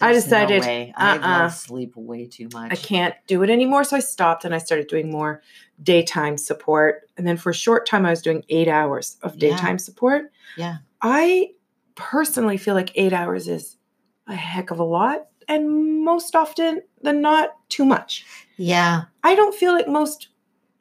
[0.00, 0.92] I no decided, way.
[0.96, 1.48] I uh-uh.
[1.50, 2.72] sleep way too much.
[2.72, 3.84] I can't do it anymore.
[3.84, 5.42] So I stopped and I started doing more
[5.82, 7.08] daytime support.
[7.16, 9.50] And then for a short time, I was doing eight hours of Yeah.
[9.50, 10.32] daytime support.
[10.56, 10.78] Yeah.
[11.00, 11.50] I
[11.94, 13.76] personally feel like eight hours is
[14.26, 15.26] a heck of a lot.
[15.48, 18.24] And most often than not, too much.
[18.56, 19.02] Yeah.
[19.22, 20.28] I don't feel like most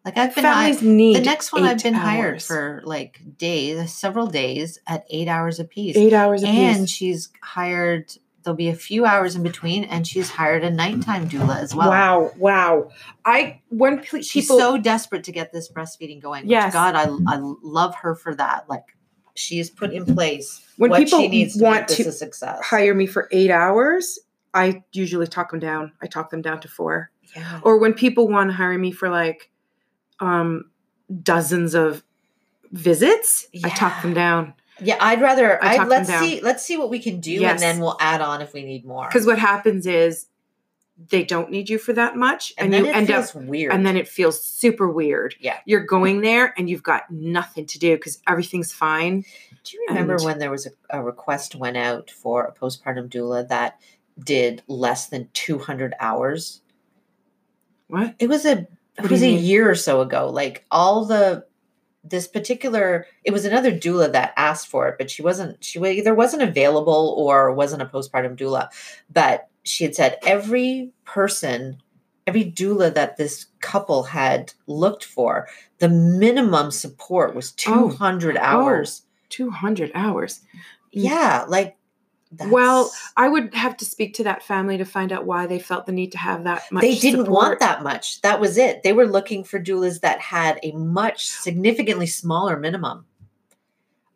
[0.05, 4.27] Like I've been families need the next one I've been hired for like days, several
[4.27, 5.95] days at eight hours a piece.
[5.97, 6.77] eight hours a and piece.
[6.77, 8.11] And she's hired
[8.43, 11.89] there'll be a few hours in between and she's hired a nighttime doula as well
[11.89, 12.89] Wow, wow.
[13.25, 16.73] I when pe- she's so desperate to get this breastfeeding going Yes.
[16.73, 18.95] god I, I love her for that like
[19.35, 22.09] she has put in place when what people she needs to want make this to
[22.09, 24.19] a success hire me for eight hours,
[24.53, 25.93] I usually talk them down.
[26.01, 27.09] I talk them down to four.
[27.35, 27.61] yeah.
[27.63, 29.49] or when people want to hire me for like
[30.19, 30.65] um
[31.23, 32.03] dozens of
[32.71, 36.63] visits i talk them down yeah i'd rather I I, talk them let's see let's
[36.65, 37.51] see what we can do Yes.
[37.51, 40.27] and then we'll add on if we need more because what happens is
[41.09, 43.43] they don't need you for that much and, and, then you it end feels up
[43.43, 45.57] weird and then it feels super weird Yeah.
[45.65, 49.23] you're going there and you've got nothing to do because everything's fine
[49.63, 53.09] Do you remember And- when there was a, a request went out for a postpartum
[53.09, 53.79] doula that
[54.23, 56.61] did less than 200 hours?
[57.87, 58.67] what It was a
[58.97, 60.29] What it was a year or so ago.
[60.29, 61.45] Like all the
[62.03, 66.13] this particular it was another doula that asked for it, but she wasn't she either
[66.15, 68.69] wasn't available or wasn't a postpartum doula.
[69.11, 71.77] But she had said every person
[72.27, 75.47] every doula that this couple had looked for,
[75.79, 77.89] the minimum support was Oh.
[77.89, 79.03] 200 hours.
[79.29, 80.41] 200 hours
[80.91, 81.77] Yeah, like
[82.33, 85.59] that's, Well, I would have to speak to that family to find out why they
[85.59, 87.29] felt the need to have that much they didn't support.
[87.43, 88.21] want that much.
[88.21, 88.83] That was it.
[88.83, 93.05] They were looking for doulas that had a much significantly smaller minimum.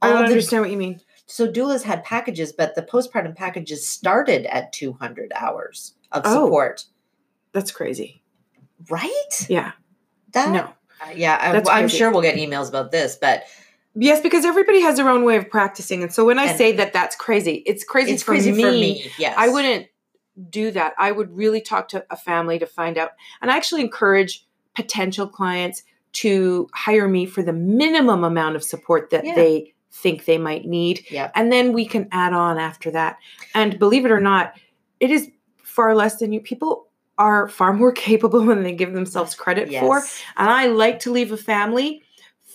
[0.01, 3.36] i don't All the- understand what you mean so doulas had packages, but the postpartum
[3.36, 6.45] packages started at 200 hours of Oh.
[6.45, 6.86] support.
[7.51, 8.22] that's crazy
[8.89, 9.45] Right?
[9.49, 9.72] yeah
[10.34, 13.43] That no Uh, yeah, I, I'm sure we'll get emails about this, but
[13.96, 16.04] Yes, because everybody has their own way of practicing.
[16.04, 18.62] And so when I And- say that that's crazy, it's crazy, It's for, crazy me.
[18.64, 19.12] for me.
[19.18, 19.36] Yes.
[19.38, 19.88] I wouldn't
[20.50, 20.93] do that.
[20.98, 23.12] I would really talk to a family to find out.
[23.41, 25.84] And I actually encourage potential clients
[26.14, 29.36] to hire me for the minimum amount of support that Yeah.
[29.36, 31.06] they think they might need.
[31.10, 31.32] Yep.
[31.36, 33.18] And then we can add on after that.
[33.54, 34.54] And believe it or not,
[35.00, 35.30] it is
[35.64, 36.88] far less than you people
[37.18, 40.00] are far more capable than they give themselves credit for.
[40.36, 42.04] And I like to leave a family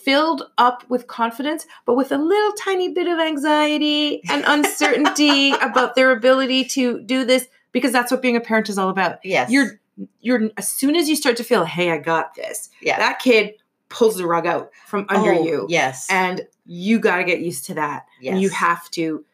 [0.03, 5.95] filled up with confidence, but with a little tiny bit of anxiety and uncertainty about
[5.95, 9.19] their ability to do this because that's what being a parent is all about.
[9.23, 9.49] Yes.
[9.51, 9.79] You're
[10.19, 12.97] you're as soon as you start to feel, hey, I got this, yeah.
[12.97, 13.53] that kid
[13.89, 15.65] pulls the rug out from under Oh, you.
[15.69, 16.07] Yes.
[16.09, 18.05] And you got to get used to that.
[18.21, 18.33] yes.
[18.33, 19.25] And you have to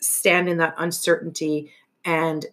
[0.00, 1.70] stand in that uncertainty
[2.04, 2.44] and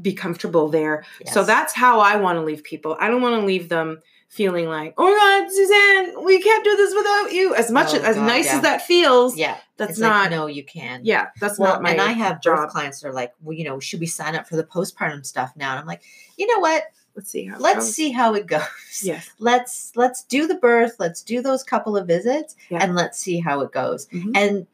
[0.00, 1.04] be comfortable there.
[1.26, 2.96] So that's how I want to leave people.
[2.98, 4.00] I don't want to leave them
[4.30, 7.54] feeling like, oh my God, Suzanne, we can't do this without you.
[7.56, 8.56] As much Oh, as God, nice yeah.
[8.56, 9.58] as that feels, yeah.
[9.76, 10.22] that's It's not.
[10.22, 11.00] like, no, you can.
[11.04, 11.90] Yeah, that's Well, not my.
[11.90, 14.48] and I have birth clients that are like, well, you know, should we sign up
[14.48, 15.70] for the postpartum stuff now?
[15.72, 16.02] And I'm like,
[16.38, 16.84] you know what?
[17.16, 17.56] Let's see how.
[17.56, 17.94] it Let's goes.
[17.96, 18.62] see how it goes.
[19.02, 19.28] Yes.
[19.40, 20.94] Let's let's do the birth.
[21.00, 22.78] Let's do those couple of visits, Yeah.
[22.84, 24.06] and let's see how it goes.
[24.06, 24.30] Mhm.
[24.36, 24.66] And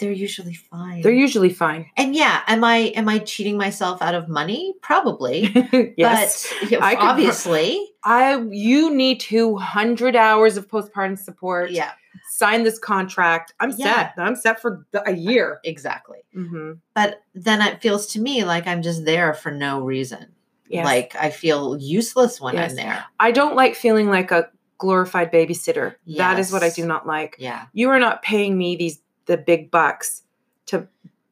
[0.00, 1.02] they're usually fine.
[1.02, 1.86] They're usually fine.
[1.96, 4.74] and yeah, am I am I cheating myself out of money?
[4.82, 5.52] Probably.
[5.96, 6.52] yes.
[6.68, 11.70] But I could obviously, I you need 200 hours of postpartum support.
[11.70, 11.92] yeah,
[12.30, 13.54] Sign this contract.
[13.60, 13.94] I'm Yeah.
[13.94, 14.14] set.
[14.18, 15.60] I'm set for the- a year.
[15.64, 16.18] exactly.
[16.36, 16.72] Mm-hmm.
[16.94, 20.32] But then it feels to me like I'm just there for no reason.
[20.68, 20.84] Yes.
[20.84, 22.70] Like I feel useless when Yes.
[22.70, 23.04] I'm there.
[23.18, 24.48] I don't like feeling like a
[24.78, 25.96] glorified babysitter.
[26.16, 27.36] That is what I do not like.
[27.38, 27.66] Yeah.
[27.72, 30.22] You are not paying me these the big bucks
[30.66, 30.88] to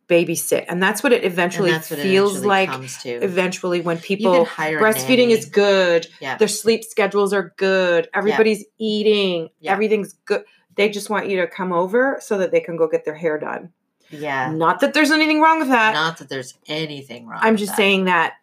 [0.09, 3.23] babysit, and that's what it eventually what feels it eventually like.
[3.23, 6.37] Eventually, when people can hire a breastfeeding is good, yeah.
[6.39, 9.73] their sleep schedules are good, everybody's eating, Yeah.
[9.73, 10.45] everything's good.
[10.77, 13.37] They just want you to come over so that they can go get their hair
[13.39, 13.73] done.
[14.11, 14.51] Yeah.
[14.53, 15.93] Not that there's anything wrong with that.
[15.93, 17.41] Not that there's anything wrong.
[17.43, 17.77] I'm just that.
[17.77, 18.35] saying that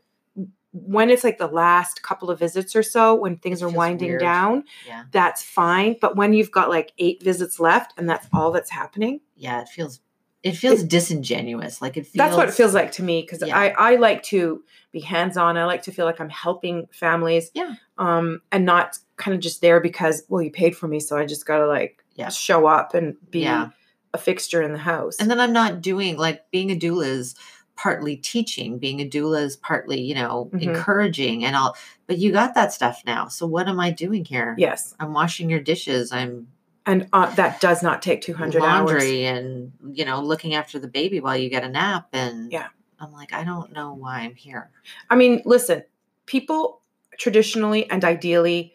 [0.72, 4.20] when it's like the last couple of visits or so, when things are winding weird.
[4.22, 5.06] down, Yeah.
[5.12, 5.96] that's fine.
[6.00, 9.62] But when you've got like eight visits left and that's all that's happening, Yeah.
[9.62, 10.00] It feels
[10.44, 11.82] it feels disingenuous.
[11.82, 13.22] Like it feels that's what it feels like to me.
[13.22, 13.58] Because Yeah.
[13.58, 15.58] I, I like to be hands on.
[15.58, 17.50] I like to feel like I'm helping families.
[17.56, 17.74] Yeah.
[17.98, 21.00] Um, and not kind of just there because, well, you paid for me.
[21.00, 22.30] So I just got to like Yeah.
[22.30, 23.70] show up and be Yeah.
[24.14, 25.18] a fixture in the house.
[25.20, 27.34] And then I'm not doing like being a doula is
[27.76, 30.62] partly teaching, being a doula is partly, you know, Mhm.
[30.62, 31.76] encouraging and all.
[32.08, 33.28] But you got that stuff now.
[33.30, 34.54] So what am I doing here?
[34.60, 34.94] yes.
[35.00, 36.12] I'm washing your dishes.
[36.12, 36.48] I'm
[36.86, 38.92] And uh, that does not take 200 hours.
[38.92, 42.68] laundry and you know looking after the baby while you get a nap and Yeah.
[43.00, 44.70] i'm like i don't know why i'm here
[45.10, 45.84] I mean, listen,
[46.26, 46.82] people
[47.18, 48.74] traditionally and ideally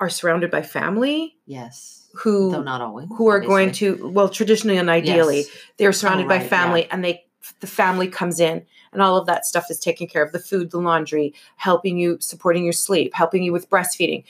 [0.00, 4.76] are surrounded by family yes who though not always who are going to well traditionally
[4.78, 5.48] and ideally Yes.
[5.76, 6.48] they're surrounded by right, yeah.
[6.48, 7.24] family and they
[7.60, 10.70] the family comes in and all of that stuff is taken care of the food
[10.70, 14.24] the laundry helping you supporting your sleep helping you with breastfeeding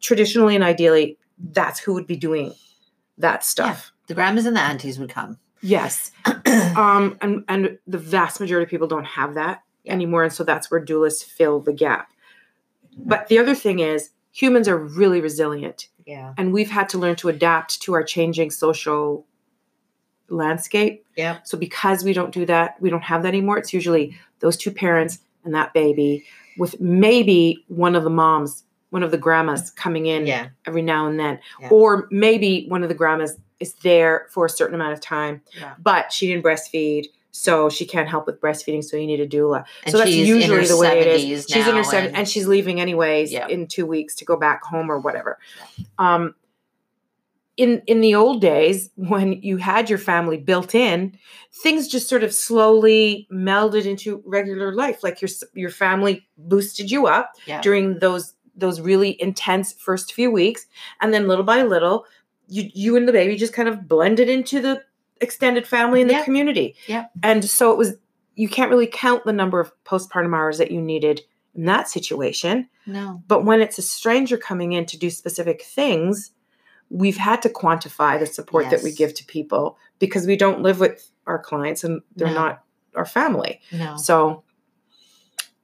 [0.00, 2.54] traditionally and ideally that's who would be doing
[3.18, 3.92] that stuff.
[4.06, 5.38] the grandmas and the aunties would come.
[5.60, 6.10] Yes.
[6.76, 9.92] Um and and the vast majority of people don't have that Yeah.
[9.92, 12.12] anymore and so that's where doulas fill the gap.
[12.96, 15.88] But the other thing is humans are really resilient.
[16.06, 16.34] Yeah.
[16.36, 19.26] And we've had to learn to adapt to our changing social
[20.28, 21.04] landscape.
[21.16, 21.38] Yeah.
[21.44, 23.58] So because we don't do that we don't have that anymore.
[23.58, 26.24] It's usually those two parents and that baby
[26.58, 30.48] with maybe one of the moms one of the grandmas coming in yeah.
[30.66, 31.38] every now and then.
[31.60, 31.68] Yeah.
[31.70, 35.74] or maybe one of the grandmas is there for a certain amount of time yeah.
[35.78, 39.64] but she didn't breastfeed so she can't help with breastfeeding so you need a doula.
[39.84, 41.46] And so that's usually the way it is.
[41.46, 44.64] 70s she's in her 70s and, she's leaving anyways in two weeks to go back
[44.64, 45.38] home or whatever.
[45.98, 46.34] Um
[47.56, 51.16] in in the old days when you had your family built in
[51.52, 57.06] things just sort of slowly melded into regular life like your your family boosted you
[57.06, 57.60] up yeah.
[57.60, 60.66] during those those really intense first few weeks
[61.00, 62.04] and then little by little
[62.48, 64.82] you you and the baby just kind of blended into the
[65.20, 66.24] extended family and the Yeah.
[66.24, 67.06] community Yeah.
[67.22, 67.94] and so it was
[68.36, 71.20] you can't really count the number of postpartum hours that you needed
[71.54, 76.30] in that situation no but when it's a stranger coming in to do specific things
[76.90, 80.80] we've had to quantify the support that we give to people because we don't live
[80.80, 82.34] with our clients and they're No.
[82.34, 82.64] not
[82.96, 84.42] our family no so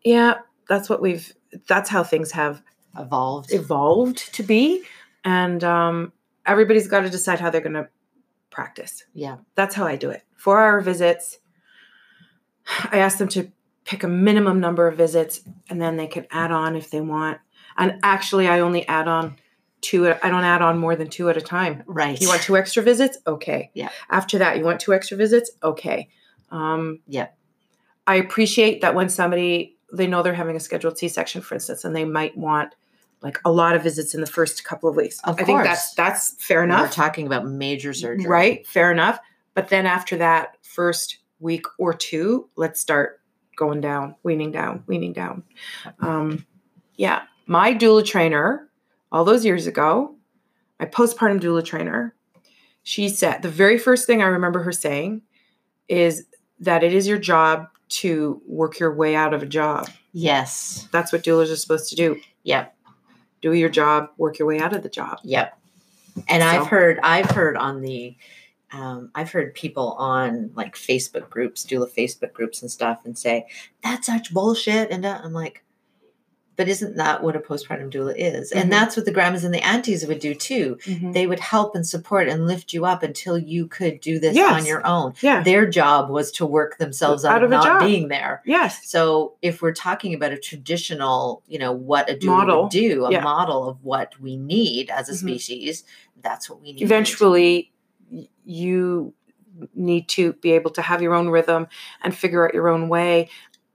[0.05, 0.35] yeah
[0.69, 1.33] that's what we've
[1.67, 2.63] that's how things have
[2.99, 4.83] evolved evolved to be
[5.25, 6.13] and um,
[6.45, 7.89] everybody's got to decide how they're going to
[8.51, 11.39] practice yeah that's how i do it four hour visits
[12.91, 13.51] i ask them to
[13.85, 17.39] pick a minimum number of visits and then they can add on if they want
[17.77, 19.37] and actually i only add on
[19.87, 20.13] two.
[20.23, 21.83] I don't add on more than two at a time.
[21.87, 22.21] Right.
[22.21, 23.19] You want two extra visits?
[23.27, 23.71] Okay.
[23.75, 23.91] Yeah.
[24.11, 25.51] After that, you want two extra visits?
[25.63, 26.09] Okay.
[26.51, 27.29] Um, Yeah.
[28.09, 31.95] I appreciate that when somebody they know they're having a scheduled C-section, for instance, and
[31.95, 32.75] they might want
[33.23, 35.21] like a lot of visits in the first couple of weeks.
[35.25, 36.79] Of I think that's that's fair enough.
[36.79, 36.95] We're enough.
[36.95, 38.29] talking about major surgery.
[38.29, 39.19] Right, fair enough.
[39.55, 43.21] But then after that first week or two, let's start
[43.57, 45.43] going down, weaning down, weaning down.
[46.01, 46.47] Um,
[46.97, 48.69] yeah, my doula trainer,
[49.11, 50.15] all those years ago,
[50.79, 52.15] my postpartum doula trainer,
[52.83, 55.23] she said the very first thing I remember her saying
[55.89, 56.27] is
[56.61, 59.89] that it is your job to work your way out of a job.
[60.13, 60.89] Yes.
[60.93, 62.21] That's what doulas are supposed to do.
[62.45, 62.76] Yep.
[63.43, 65.19] Do your job, work your way out of the job.
[65.23, 65.59] Yep.
[66.29, 68.17] And So- I've heard I've heard on the
[68.73, 73.47] um, I've heard people on like Facebook groups, doula Facebook groups and stuff, and say
[73.83, 74.91] that's such bullshit.
[74.91, 75.63] And uh, I'm like,
[76.57, 78.53] but isn't that what a postpartum doula is?
[78.53, 78.61] Mhm.
[78.63, 80.79] And that's what the grandmas and the aunties would do too.
[80.85, 81.13] Mhm.
[81.13, 84.53] They would help and support and lift you up until you could do this Yes.
[84.61, 85.13] on your own.
[85.21, 85.43] Yeah.
[85.43, 87.81] Their job was to work themselves out, Out of not job.
[87.83, 88.43] being there.
[88.47, 88.81] Yes.
[88.89, 92.63] So if we're talking about a traditional, you know, what a doula Model.
[92.63, 93.21] would do, a Yeah.
[93.23, 95.17] model of what we need as a Mhm.
[95.17, 95.85] species,
[96.23, 96.83] that's what we need.
[96.83, 97.71] eventually
[98.45, 99.13] you
[99.75, 101.67] need to be able to have your own rhythm
[102.03, 103.29] and figure out your own way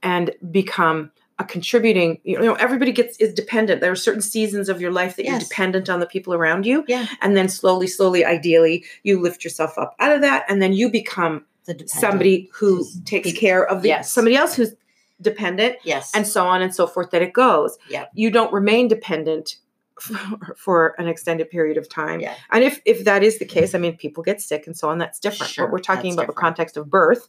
[0.04, 1.12] and become
[1.42, 3.82] a contributing you know everybody gets is dependent.
[3.82, 6.84] There are certain seasons of your life that you're dependent on the people around you.
[6.88, 7.08] Yeah.
[7.22, 10.90] and then slowly slowly ideally you lift yourself up out of that and then you
[10.90, 14.12] become The somebody who takes pe- care of the Yes.
[14.12, 14.74] somebody else who's
[15.22, 16.12] dependent Yes.
[16.16, 17.78] and so on and so forth that it goes.
[17.90, 19.58] Yeah you don't remain dependent
[20.00, 20.16] for,
[20.58, 22.20] for an extended period of time.
[22.20, 22.36] Yeah.
[22.52, 24.98] and if if that is the case i mean people get sick and so on
[25.00, 25.52] that's different.
[25.52, 27.28] Sure, but we're talking about the context of birth.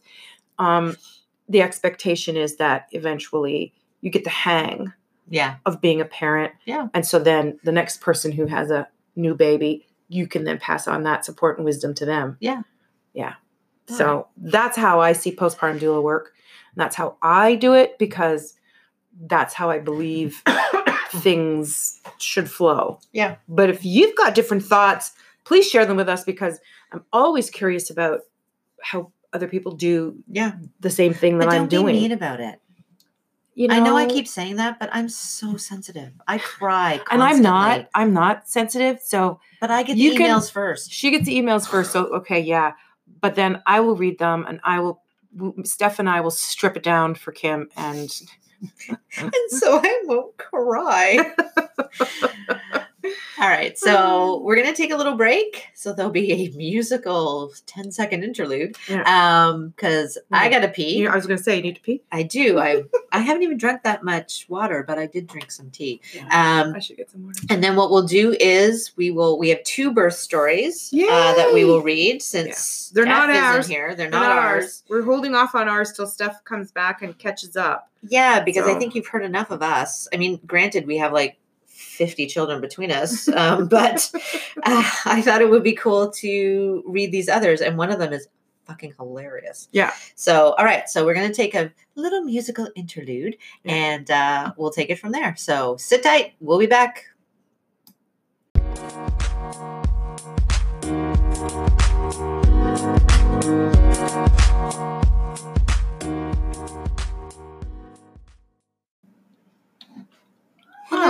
[0.59, 0.97] Um
[1.49, 4.91] the expectation is that eventually you get the hang
[5.29, 5.55] yeah.
[5.65, 6.87] of being a parent Yeah.
[6.93, 10.87] and so then the next person who has a new baby you can then pass
[10.87, 12.61] on that support and wisdom to them Yeah.
[13.13, 13.33] yeah
[13.89, 16.33] All so that's how i see postpartum doula work
[16.75, 18.55] and that's how i do it because
[19.27, 20.41] that's how i believe
[21.11, 23.35] things should flow Yeah.
[23.47, 25.13] but if you've got different thoughts
[25.45, 26.59] please share them with us because
[26.91, 28.21] i'm always curious about
[28.81, 30.53] how other people do Yeah.
[30.79, 32.59] the same thing that But i'm don't be doing mean about it.
[33.55, 36.11] You I know I keep saying that, but I'm so sensitive.
[36.27, 40.29] I cry and i'm not i'm not sensitive so But I get the You can-
[40.29, 40.91] emails first.
[40.91, 42.73] she gets the emails first so okay yeah
[43.21, 45.01] but then i will read them and i will
[45.63, 48.09] steph and i will strip it down for kim and
[49.17, 51.17] and so I won't cry.
[53.39, 55.65] All right, so we're gonna take a little break.
[55.73, 58.75] So there'll be a musical 10 second interlude.
[59.05, 60.97] Um, because I gotta pee.
[60.99, 62.59] You- i was going to say you need to pee I do.
[62.59, 66.01] I I haven't even drunk that much water, but I did drink some tea.
[66.13, 66.23] Yeah.
[66.63, 69.49] Um, i should get some water and then what we'll do is we will we
[69.49, 73.67] have two birth stories uh, that we will read since They're not isn't ours.
[73.67, 73.95] here.
[73.95, 74.83] They're They're not, ours.
[74.89, 78.75] we're holding off on ours till steph comes back and catches up Yeah, because I
[78.75, 80.07] think you've heard enough of us.
[80.13, 81.37] I mean, granted, we have like
[81.93, 84.09] 50 children between us, um, but
[84.63, 88.13] uh, I thought it would be cool to read these others, and one of them
[88.13, 88.27] is
[88.65, 89.67] fucking hilarious.
[89.71, 89.93] Yeah.
[90.15, 94.89] So, all right, so we're gonna take a little musical interlude, and uh, we'll take
[94.89, 95.35] it from there.
[95.35, 96.33] So sit tight.
[96.39, 97.05] We'll be back.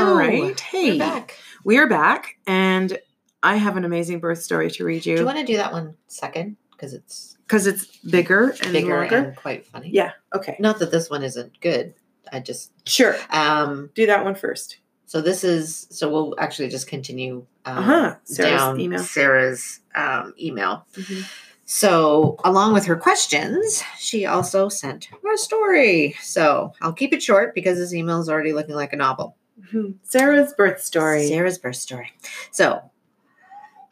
[0.04, 0.62] All right.
[0.74, 1.38] We're back.
[1.64, 2.98] we are back, and
[3.42, 5.16] I have an amazing birth story to read you.
[5.16, 6.58] Do you want to do that one second?
[6.72, 9.18] Because it's because it's bigger and bigger longer.
[9.18, 9.90] and quite funny.
[9.92, 10.12] Yeah.
[10.36, 10.58] Okay.
[10.60, 11.94] Not that this one isn't good.
[12.32, 13.16] I just Sure.
[13.30, 14.78] um Do that one first.
[15.06, 18.16] so this is so we'll actually just continue um, Uh-huh.
[18.26, 19.00] Sarah's down email.
[19.00, 20.86] Sarah's um, email.
[20.96, 21.22] Mm-hmm.
[21.66, 26.16] So along with her questions, she also sent a story.
[26.22, 29.38] So I'll keep it short because this email is already looking like a novel.
[30.04, 31.28] Sarah's birth story.
[31.28, 32.12] Sarah's birth story.
[32.52, 32.82] So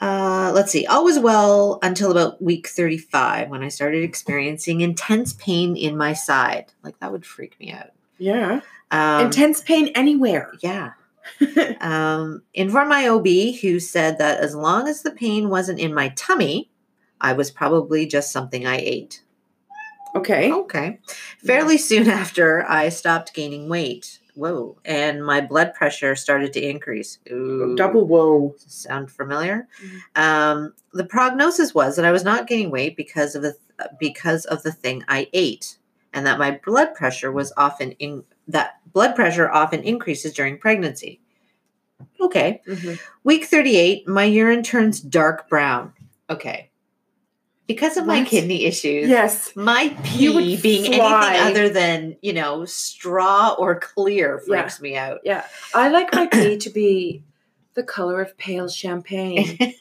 [0.01, 0.85] uh, let's see.
[0.87, 6.13] All was well until about week 35 when I started experiencing intense pain in my
[6.13, 6.73] side.
[6.83, 7.91] Like that would freak me out.
[8.17, 8.61] Yeah.
[8.89, 10.51] Um, Intense pain anywhere.
[10.59, 10.93] Yeah.
[11.81, 13.27] um, informed my OB,
[13.61, 16.71] who said that as long as the pain wasn't in my tummy,
[17.21, 19.21] I was probably just something I ate.
[20.15, 20.51] okay.
[20.51, 20.99] Okay.
[21.45, 24.19] Fairly soon after, I stopped gaining weight.
[24.35, 24.77] Whoa.
[24.85, 27.19] And my blood pressure started to increase.
[27.31, 27.75] Ooh.
[27.75, 28.55] Double whoa.
[28.57, 29.67] Sound familiar?
[29.83, 30.21] Mhm.
[30.21, 33.55] Um, the prognosis was that I was not gaining weight because of the
[33.99, 35.77] because of the thing I ate,
[36.13, 41.19] and that my blood pressure was often in that blood pressure often increases during pregnancy.
[42.19, 42.61] Okay.
[42.67, 42.99] Mhm.
[43.23, 45.93] Week 38, my urine turns dark brown.
[46.29, 46.70] Okay.
[47.73, 49.55] Because of my kidney issues, Yes.
[49.55, 51.35] my pee being fly.
[51.35, 54.61] anything other than, you know, straw or clear Yeah.
[54.63, 55.19] freaks me out.
[55.23, 55.45] Yeah.
[55.73, 57.23] I like my pee to be
[57.75, 59.57] the color of pale champagne.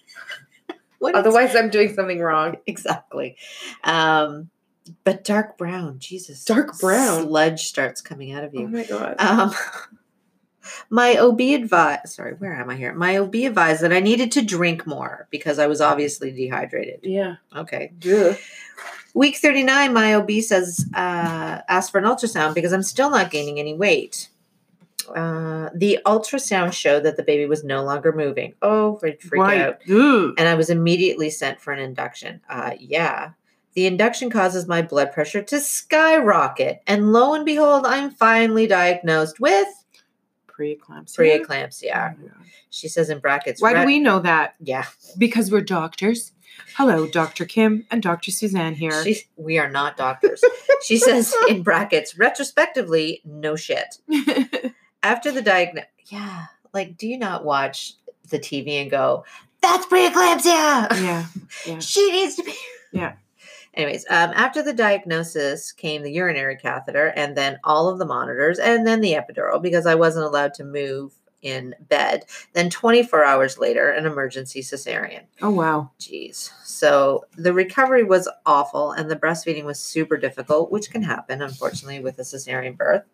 [1.00, 2.56] What is- Otherwise, I'm doing something wrong.
[2.66, 3.36] exactly.
[3.84, 4.50] Um,
[5.02, 6.44] but dark brown, Jesus.
[6.44, 7.22] Dark brown?
[7.22, 8.64] Sludge starts coming out of you.
[8.64, 9.14] Oh my god.
[9.18, 9.52] Um,
[10.90, 12.92] my OB advised, sorry, where am I here?
[12.94, 17.00] My OB advised that I needed to drink more because I was obviously dehydrated.
[17.02, 17.36] yeah.
[17.56, 17.92] Okay.
[19.14, 23.58] Week 39, my OB says, uh, ask for an ultrasound because I'm still not gaining
[23.58, 24.28] any weight.
[25.14, 28.54] Uh, the ultrasound showed that the baby was no longer moving.
[28.62, 29.60] Oh, freak, freak Right.
[29.62, 29.78] out.
[29.88, 32.40] And I was immediately sent for an induction.
[32.48, 33.30] Uh, yeah.
[33.74, 36.82] The induction causes my blood pressure to skyrocket.
[36.86, 39.68] And lo and behold, I'm finally diagnosed with
[40.60, 41.16] Preeclampsia.
[41.16, 42.14] preeclampsia.
[42.18, 42.46] Oh my God.
[42.70, 43.62] She says in brackets.
[43.62, 44.54] Why do we know that?
[44.60, 44.84] Yeah.
[45.18, 46.32] Because we're doctors.
[46.76, 47.44] Hello, Dr.
[47.44, 48.30] Kim and Dr.
[48.30, 49.04] Suzanne here.
[49.36, 50.42] We are not doctors.
[50.82, 53.98] she says in brackets, retrospectively, no shit.
[55.02, 57.94] After the diagnosis, yeah, like, do you not watch
[58.28, 59.24] the TV and go,
[59.62, 60.90] that's preeclampsia?
[61.02, 61.26] yeah.
[61.66, 61.78] Yeah.
[61.78, 62.54] she needs to be.
[62.92, 63.14] Yeah.
[63.74, 68.58] Anyways, um, after the diagnosis came the urinary catheter and then all of the monitors
[68.58, 71.12] and then the epidural because I wasn't allowed to move
[71.42, 72.24] in bed.
[72.52, 75.22] Then 24 hours later, an emergency cesarean.
[75.40, 75.90] Oh wow.
[76.00, 76.50] Jeez.
[76.64, 82.00] So the recovery was awful and the breastfeeding was super difficult, which can happen, unfortunately,
[82.00, 83.04] with a cesarean birth.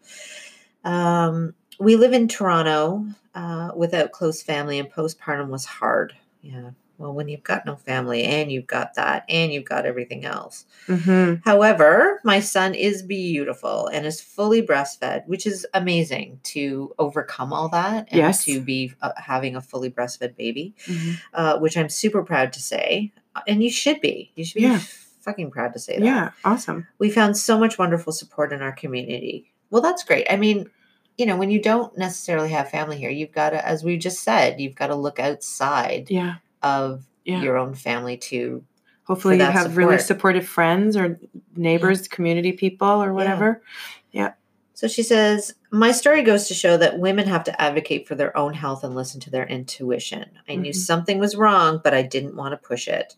[0.84, 3.04] Um, we live in Toronto
[3.34, 6.14] uh, without close family, and postpartum was hard.
[6.40, 6.70] Yeah.
[6.98, 10.64] Well, when you've got no family and you've got that and you've got everything else.
[10.88, 11.42] Mm-hmm.
[11.44, 17.68] However, my son is beautiful and is fully breastfed, which is amazing to overcome all
[17.70, 18.44] that and Yes.
[18.44, 22.60] to be uh, having a fully breastfed baby hmm uh, which I'm super proud to
[22.60, 23.12] say.
[23.34, 24.32] Uh, And you should be.
[24.34, 24.78] You should be Yeah.
[25.20, 26.04] fucking proud to say that.
[26.04, 26.30] Yeah.
[26.44, 26.86] Awesome.
[26.98, 29.52] We found so much wonderful support in our community.
[29.70, 30.26] Well, that's great.
[30.30, 30.70] I mean,
[31.18, 34.22] you know, when you don't necessarily have family here, you've got to, as we just
[34.22, 36.36] said, you've got to look outside Yeah.
[36.66, 37.42] Of Yeah.
[37.42, 38.64] your own family to.
[39.04, 41.18] Hopefully you have really supportive friends or
[41.54, 43.62] neighbors, community people or whatever.
[44.10, 44.32] Yeah.
[44.74, 48.36] So she says, My story goes to show that women have to advocate for their
[48.36, 50.24] own health and listen to their intuition.
[50.48, 50.74] I knew Mhm.
[50.90, 53.14] something was wrong, but I didn't want to push it.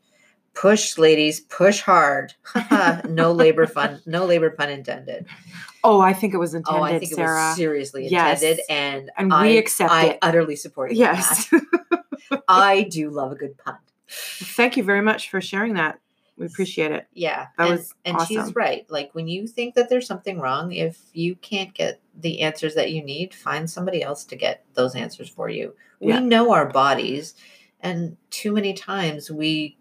[0.54, 2.34] Push, ladies, push hard.
[3.08, 5.26] no labor fun, no labor pun intended.
[5.84, 7.48] Oh, I think it was intended, oh, I think it Sarah.
[7.48, 8.42] was seriously Yes.
[8.42, 10.18] intended, and And we I, accept I it.
[10.22, 10.98] utterly support you.
[10.98, 11.48] yes.
[12.48, 13.76] I do love a good pun.
[14.08, 16.00] Thank you very much for sharing that.
[16.36, 17.08] We appreciate it.
[17.12, 18.86] Yeah, That and, was and she's right.
[18.88, 22.92] Like when you think that there's something wrong, if you can't get the answers that
[22.92, 25.74] you need, find somebody else to get those answers for you.
[26.00, 26.20] Yeah.
[26.20, 27.34] We know our bodies,
[27.80, 29.76] and too many times we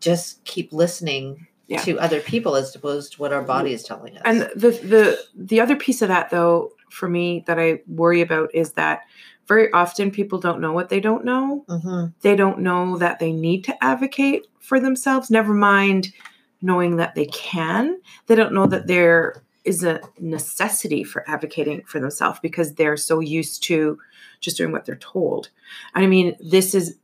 [0.00, 1.80] just keep listening Yeah.
[1.82, 4.22] to other people as opposed to what our body is telling us.
[4.24, 8.54] And the the the other piece of that though for me that I worry about
[8.54, 9.00] is that
[9.48, 11.64] very often people don't know what they don't know.
[11.68, 12.12] Mhm.
[12.20, 16.12] They don't know that they need to advocate for themselves, never mind
[16.60, 17.98] knowing that they can.
[18.26, 23.20] They don't know that there is a necessity for advocating for themselves because they're so
[23.20, 23.98] used to
[24.40, 25.50] just doing what they're told.
[25.94, 26.96] I mean, this is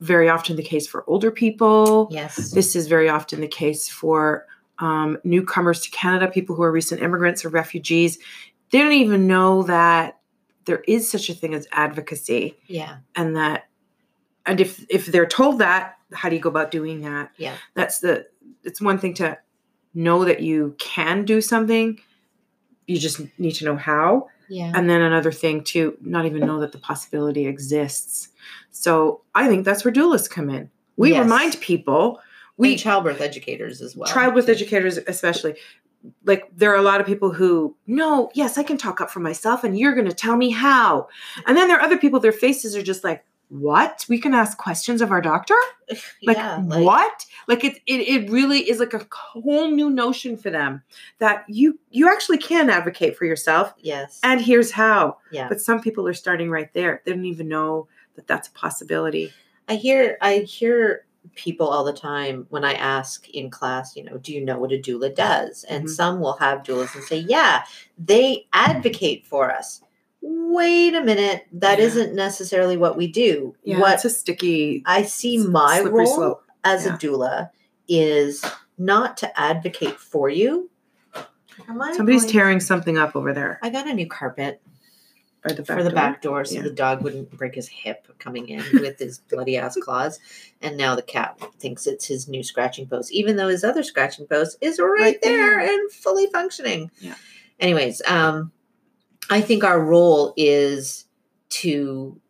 [0.00, 2.08] very often the case for older people.
[2.10, 4.46] yes, This is very often the case for
[4.80, 8.18] um, newcomers to Canada, people who are recent immigrants or refugees.
[8.74, 10.18] They don't even know that
[10.64, 13.68] there is such a thing as advocacy, yeah, and that,
[14.46, 17.30] and if if they're told that, how do you go about doing that?
[17.36, 17.54] Yeah.
[17.74, 18.26] that's the.
[18.64, 19.38] It's one thing to
[19.94, 22.00] know that you can do something.
[22.88, 24.72] You just need to know how, yeah.
[24.74, 28.30] and then another thing to not even know that the possibility exists.
[28.72, 30.68] So I think that's where doulas come in.
[30.96, 31.22] We Yes.
[31.22, 32.18] remind people.
[32.56, 34.12] we We childbirth educators as well.
[34.12, 35.54] childbirth educators especially
[36.24, 39.20] like there are a lot of people who no yes i can talk up for
[39.20, 41.08] myself and you're going to tell me how.
[41.46, 44.04] And then there are other people their faces are just like what?
[44.08, 45.54] We can ask questions of our doctor?
[46.22, 47.26] Like, yeah, what?
[47.46, 50.82] Like it, it it really is like a whole new notion for them
[51.18, 53.74] that you you actually can advocate for yourself.
[53.78, 54.18] Yes.
[54.22, 55.18] and here's how.
[55.30, 55.48] Yeah.
[55.48, 57.02] but some people are starting right there.
[57.04, 57.86] They don't even know
[58.16, 59.32] that that's a possibility.
[59.68, 61.03] I hear I hear
[61.34, 64.72] people all the time when I ask in class, you know, do you know what
[64.72, 65.64] a doula does?
[65.64, 65.90] And Mhm.
[65.90, 67.64] some will have doulas and say, yeah,
[67.98, 69.80] they advocate for us.
[70.20, 71.88] Wait a minute, that Yeah.
[72.04, 73.54] not necessarily what we do.
[73.64, 76.42] yeah what it's a sticky I see my role slope.
[76.64, 76.94] as Yeah.
[76.94, 77.50] a doula
[77.88, 78.44] is
[78.78, 80.70] not to advocate for you.
[81.66, 84.60] Somebody's going- tearing something up over there I got a new carpet.
[85.44, 85.94] Or the back for the door.
[85.94, 86.62] back door so Yeah.
[86.62, 90.18] the dog wouldn't break his hip coming in with his bloody ass claws.
[90.62, 94.26] And now the cat thinks it's his new scratching post, even though his other scratching
[94.26, 95.60] post is right, Right there, there.
[95.60, 96.90] and fully functioning.
[96.98, 97.14] Yeah.
[97.60, 98.52] Anyways, um,
[99.30, 101.06] I think our role is
[101.50, 102.20] to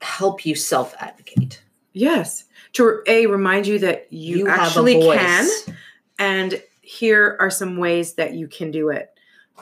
[0.00, 1.62] help you self advocate.
[1.92, 2.44] Yes.
[2.74, 5.46] To a remind you that you, a actually can,
[6.18, 9.10] and here are some ways that you can do it.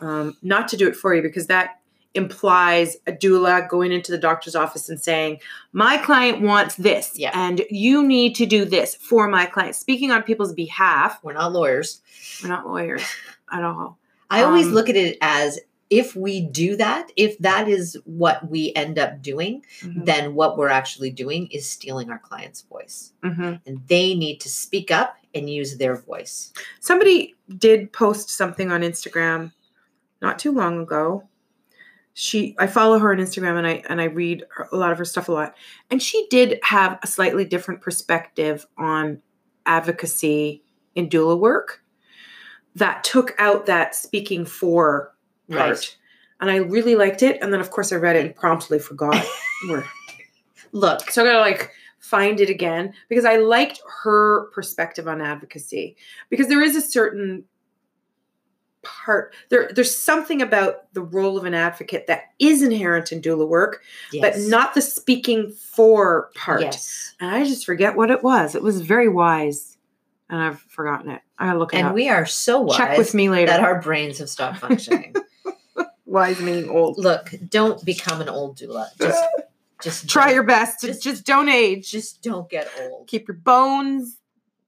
[0.00, 1.79] Um, not to do it for you because that
[2.14, 5.38] implies a doula going into the doctor's office and saying,
[5.72, 7.30] "My client wants this, Yeah.
[7.34, 11.20] and you need to do this for my client." Speaking on people's behalf.
[11.22, 12.02] We're not lawyers.
[12.42, 13.02] We're not lawyers
[13.52, 13.98] at all.
[14.30, 15.58] I always Um, look at it as
[15.88, 20.04] if we do that, if that is what we end up doing, Mhm.
[20.04, 23.12] then what we're actually doing is stealing our client's voice.
[23.24, 23.60] Mhm.
[23.66, 26.52] And they need to speak up and use their voice.
[26.78, 29.50] Somebody did post something on Instagram
[30.22, 31.24] not too long ago.
[32.14, 34.98] She I follow her on Instagram and I and I read her, a lot of
[34.98, 35.54] her stuff a lot.
[35.90, 39.22] And she did have a slightly different perspective on
[39.66, 40.62] advocacy
[40.94, 41.82] in doula work
[42.74, 45.14] that took out that speaking for
[45.50, 45.70] part.
[45.70, 45.96] Right.
[46.40, 47.40] And I really liked it.
[47.42, 49.24] And then of course I read it and promptly forgot.
[49.68, 49.84] where
[50.72, 55.96] Look, so I gotta like find it again because I liked her perspective on advocacy
[56.28, 57.44] because there is a certain
[58.82, 63.46] part there there's something about the role of an advocate that is inherent in doula
[63.46, 63.82] work
[64.20, 66.62] but not the speaking for part.
[66.62, 67.14] Yes.
[67.20, 68.54] and i just forget what it was.
[68.54, 69.76] It was very wise
[70.30, 71.20] and i've forgotten it.
[71.38, 71.94] I gotta look it And up.
[71.94, 73.50] we are so wise check with me later.
[73.52, 75.14] that our brains have stopped functioning.
[76.06, 76.98] wise meaning old.
[76.98, 78.88] Look, don't become an old doula.
[78.98, 79.24] Just
[79.82, 81.90] just try your best to just- just, don't age.
[81.90, 83.06] just don't get old.
[83.08, 84.16] keep your bones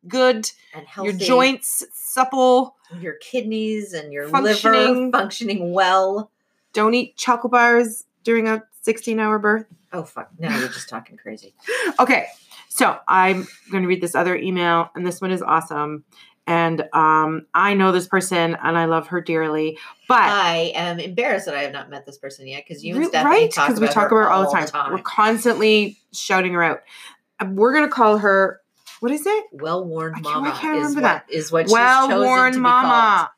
[0.08, 1.10] good and healthy.
[1.10, 5.12] your joints supple your kidneys and your liver Functioning.
[5.12, 6.30] functioning well.
[6.72, 9.66] don't eat chocolate bars during a 16 hour birth.
[9.92, 10.28] Oh fuck.
[10.38, 11.54] Now you're just talking crazy.
[12.00, 12.26] Okay,
[12.68, 16.04] so I'm going to read this other email, and this one is awesome.
[16.46, 19.78] And um, I know this person and I love her dearly,
[20.08, 23.06] but I am embarrassed that I have not met this person yet because you and
[23.06, 24.92] Stephanie right talk because we talk about her all the time.
[24.92, 26.80] We're constantly shouting her out.
[27.46, 28.60] We're going to call her,
[29.02, 29.46] what is it?
[29.50, 33.32] Well worn mama I can't is remember what, is what she's Well chosen to mama.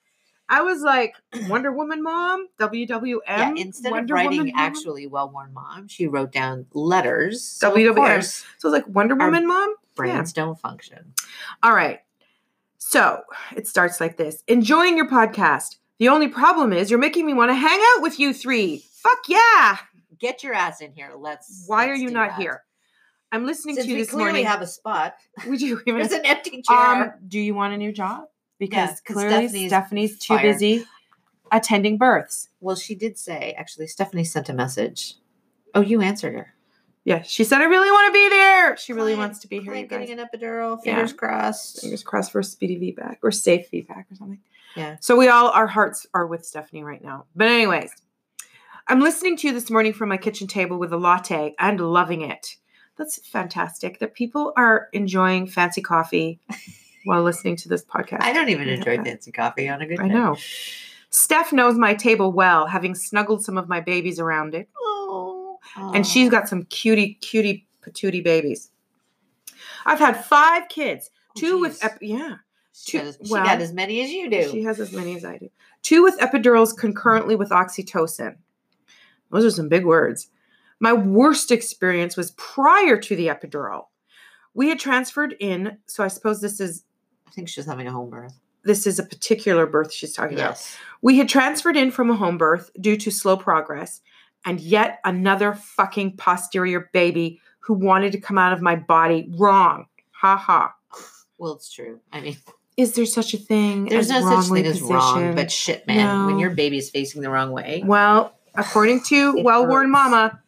[0.46, 1.14] I was like,
[1.48, 3.20] Wonder Woman mom, WWM.
[3.26, 7.42] Yeah, instead Wonder of writing Woman actually well worn mom, she wrote down letters.
[7.42, 7.96] So of WWM.
[7.96, 9.74] course, So I was like, Wonder Woman mom?
[9.94, 11.14] brains don't function.
[11.62, 12.00] All right.
[12.76, 13.22] So
[13.56, 15.76] it starts like this Enjoying your podcast.
[15.98, 18.84] The only problem is you're making me want to hang out with you three.
[18.96, 19.78] Fuck yeah.
[20.18, 21.12] Get your ass in here.
[21.16, 21.64] Let's.
[21.66, 22.38] Why are let's you not that.
[22.38, 22.64] here?
[23.34, 24.26] I'm listening Since to you this morning.
[24.26, 24.52] we clearly morning.
[24.52, 25.14] have a spot.
[25.46, 26.76] Would you even There's an empty chair.
[26.76, 28.24] um do you want a new job?
[28.58, 30.42] Because 'cause clearly Stephanie's Stephanie's, too fired.
[30.52, 30.84] busy
[31.52, 32.48] attending births.
[32.60, 33.86] well, she did say actually.
[33.88, 35.14] Stephanie sent a message.
[35.74, 36.54] Oh, you answered her.
[37.04, 38.76] Yeah, she said I really want to be there.
[38.76, 40.06] She really Client- wants to be here, you guys.
[40.08, 40.78] getting an epidural.
[40.84, 40.94] Yeah.
[40.94, 41.80] Fingers crossed.
[41.80, 44.40] Fingers crossed for a speedy feedback or safe feedback or something.
[44.76, 44.96] Yeah.
[45.00, 47.26] So we all our hearts are with Stephanie right now.
[47.36, 47.90] But anyways,
[48.88, 52.22] I'm listening to you this morning from my kitchen table with a latte and loving
[52.22, 52.56] it.
[52.96, 56.38] That's fantastic that people are enjoying fancy coffee
[57.04, 58.22] while listening to this podcast.
[58.22, 59.06] I don't even enjoy that.
[59.06, 60.36] fancy coffee on a good I know.
[61.10, 64.68] Steph knows my table well, having snuggled some of my babies around it.
[64.76, 68.70] Oh, And she's got some cutie, cutie, patootie babies.
[69.86, 71.10] I've had five kids.
[71.36, 72.36] Oh, two with, ep- yeah.
[72.72, 74.50] She, two- got, as- she well, got as many as you do.
[74.50, 75.50] She has as many as I do.
[75.82, 78.36] Two with epidurals concurrently with oxytocin.
[79.30, 80.30] Those are some big words.
[80.84, 83.84] My worst experience was prior to the epidural.
[84.52, 86.84] We had transferred in, so I suppose this is
[87.26, 88.38] I think she's having a home birth.
[88.64, 90.50] this is a particular birth she's talking about.
[90.50, 90.76] Yes.
[91.00, 94.02] We had transferred in from a home birth due to slow progress,
[94.44, 99.86] and yet another fucking posterior baby who wanted to come out of my body wrong.
[100.20, 100.74] Ha ha.
[101.38, 101.98] Well, it's true.
[102.12, 102.36] I mean,
[102.76, 103.86] Is there such a thing?
[103.86, 105.36] there's as no such thing as wrong, positioned?
[105.36, 106.40] but shit, man, when No.
[106.42, 110.40] your baby's facing the wrong way, Well, according to well worn mama,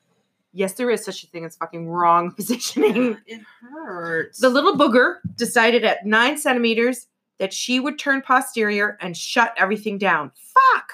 [0.56, 3.16] yes, there is such a thing as fucking wrong positioning.
[3.26, 4.40] it hurts.
[4.40, 7.06] the little booger decided at nine centimeters
[7.38, 10.32] that she would turn posterior and shut everything down.
[10.34, 10.92] Fuck.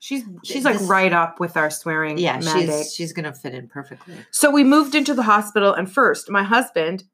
[0.00, 2.68] She's she's like This- right up with our swearing yeah, mandate.
[2.84, 4.14] she's she's gonna fit in perfectly.
[4.30, 7.04] So we moved into the hospital, and first, my husband,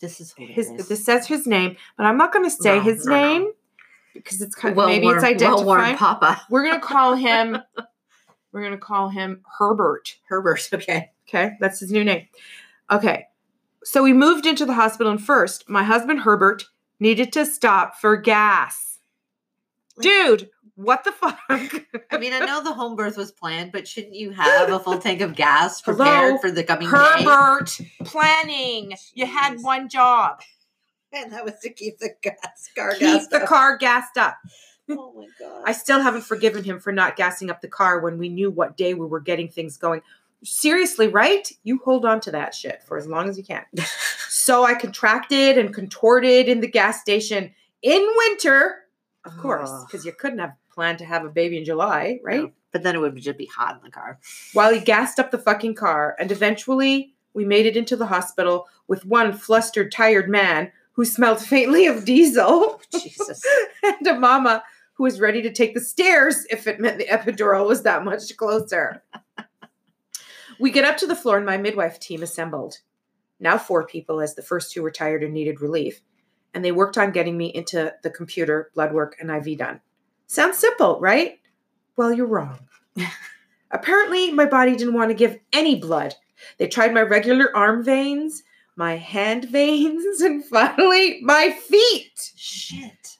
[0.00, 3.04] This is his this says his name, but I'm not going to say No, his
[3.06, 3.28] no, no.
[3.38, 3.52] name
[4.14, 5.96] because it's kind of well maybe it's well worn.
[5.96, 7.58] Papa We're gonna call him.
[8.52, 10.16] we're gonna call him Herbert.
[10.28, 10.68] Herbert.
[10.74, 12.26] Okay, Okay, that's his new name.
[12.90, 13.26] Okay,
[13.84, 16.64] so we moved into the hospital, and first, my husband Herbert
[17.00, 18.98] needed to stop for gas.
[20.00, 21.38] Dude, What the fuck?
[21.48, 24.98] I mean, I know the home birth was planned, but shouldn't you have a full
[24.98, 25.96] tank of gas Hello?
[25.96, 26.96] prepared for the coming day?
[26.96, 28.94] Herbert, planning.
[29.14, 30.40] You had one job.
[31.12, 33.48] And that was to keep the gas car Keep gas the up.
[33.48, 34.36] car gassed up.
[34.98, 35.62] Oh my god!
[35.66, 38.76] I still haven't forgiven him for not gassing up the car when we knew what
[38.76, 40.02] day we were getting things going.
[40.44, 41.50] Seriously, right?
[41.62, 43.64] You hold on to that shit for as long as you can.
[44.28, 48.80] so I contracted and contorted in the gas station in winter,
[49.24, 52.42] of course, because you couldn't have planned to have a baby in July, right?
[52.42, 54.18] No, But then it would just be hot in the car.
[54.52, 58.68] While he gassed up the fucking car, and eventually we made it into the hospital
[58.88, 62.80] with one flustered, tired man who smelled faintly of diesel.
[62.92, 63.42] Jesus.
[63.82, 64.62] and a mama
[64.94, 68.36] who was ready to take the stairs if it meant the epidural was that much
[68.36, 69.02] closer.
[70.60, 72.78] we get up to the floor and my midwife team assembled.
[73.40, 76.00] Now four people, as the first two were tired and needed relief.
[76.54, 79.80] And they worked on getting me into the computer, blood work, and IV done.
[80.26, 81.40] Sounds simple, right?
[81.96, 82.68] Well, you're wrong.
[83.70, 86.14] Apparently, my body didn't want to give any blood.
[86.58, 88.42] They tried my regular arm veins,
[88.76, 93.18] my hand veins, and finally my feet Shit.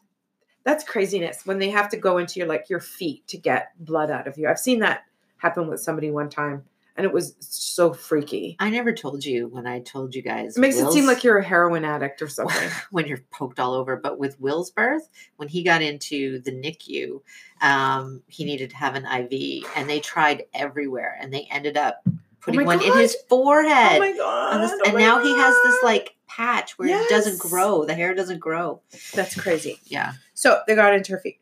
[0.64, 4.10] That's craziness when they have to go into your like your feet to get blood
[4.10, 4.48] out of you.
[4.48, 5.04] I've seen that
[5.38, 6.62] happen with somebody one time,
[6.96, 8.56] and it was so freaky.
[8.60, 10.56] I never told you when I told you guys.
[10.56, 12.70] It makes it seem like you're a heroin addict or something.
[12.90, 13.96] when you're poked all over.
[13.96, 17.20] But with Will's birth, when he got into the NICU,
[17.60, 22.02] um, he needed to have an IV, and they tried everywhere, and they ended up
[22.40, 23.96] putting my one in his forehead.
[23.96, 24.60] oh my god!
[24.62, 27.84] this- oh and my now he has this like patch where it doesn't grow.
[27.84, 28.80] The hair doesn't grow.
[29.14, 29.80] that's crazy.
[29.84, 30.12] Yeah.
[30.34, 31.38] So they got into her feet.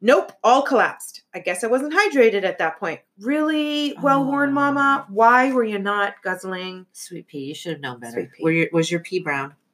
[0.00, 1.22] Nope, all collapsed.
[1.34, 3.00] I guess I wasn't hydrated at that point.
[3.18, 4.52] Really well worn, Oh.
[4.52, 5.06] Mama.
[5.08, 6.86] Why were you not guzzling?
[6.92, 8.12] Sweet pea, you should have known better.
[8.12, 8.42] Sweet pea.
[8.42, 9.54] Were your, was your pea brown?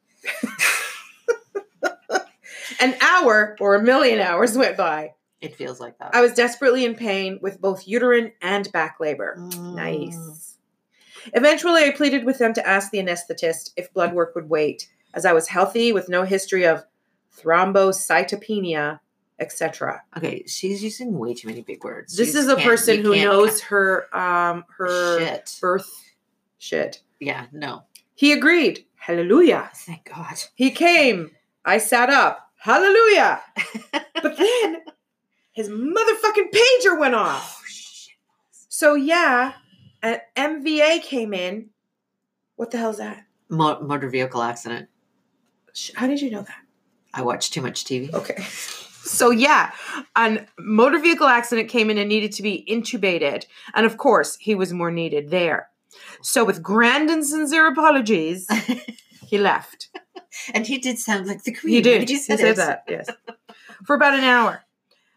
[2.81, 5.15] An hour or a million hours went by.
[5.41, 6.15] It feels like that.
[6.15, 9.37] I was desperately in pain with both uterine and back labor.
[9.39, 9.75] Mm.
[9.75, 10.52] Nice.
[11.35, 15.25] Eventually, I pleaded with them to ask the anesthetist if blood work would wait, as
[15.25, 16.85] I was healthy with no history of
[17.39, 19.01] thrombocytopenia,
[19.39, 20.03] etc.
[20.17, 22.17] Okay, she's using way too many big words.
[22.17, 25.59] This is a person who knows her um her shit.
[25.61, 25.91] birth
[26.59, 27.03] shit.
[27.21, 27.83] Yeah, no.
[28.15, 28.85] He agreed.
[28.97, 29.71] Hallelujah.
[29.75, 30.35] Thank God.
[30.55, 31.33] He came.
[31.65, 32.49] I sat up.
[32.59, 33.41] Hallelujah.
[34.23, 34.83] But then
[35.51, 37.59] his motherfucking pager went off.
[37.61, 38.15] Oh shit.
[38.69, 39.55] So yeah,
[40.03, 41.71] an MVA came in.
[42.57, 43.25] What the hell's that?
[43.49, 44.89] Mo- motor vehicle accident.
[45.95, 46.59] How did you know that?
[47.15, 48.13] I watch too much TV.
[48.13, 48.43] Okay.
[49.05, 49.73] So yeah,
[50.17, 54.55] a motor vehicle accident came in and needed to be intubated, and of course he
[54.55, 55.69] was more needed there.
[56.23, 58.47] So with grand and sincere apologies,
[59.27, 59.89] he left.
[60.55, 61.75] and he did sound like the queen.
[61.75, 62.09] He did.
[62.09, 62.85] He You said, said that.
[62.89, 63.11] Yes.
[63.85, 64.63] For about an hour.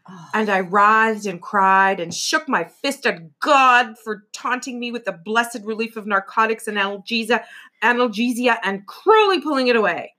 [0.09, 4.91] Oh, And I writhed and cried and shook my fist at God for taunting me
[4.91, 7.43] with the blessed relief of narcotics and analgesia,
[7.83, 10.13] analgesia and cruelly pulling it away.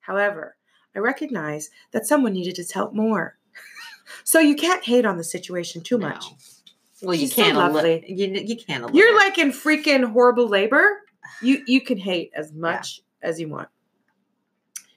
[0.00, 0.56] However,
[0.96, 3.38] I recognize that someone needed his help more.
[4.24, 6.08] so you can't hate on the situation too no.
[6.08, 6.24] much.
[7.02, 7.56] Well, you She's can't.
[7.56, 8.90] a li- you you can't.
[8.90, 11.00] a You're like in freaking horrible labor.
[11.42, 13.68] You you can hate as much as you want.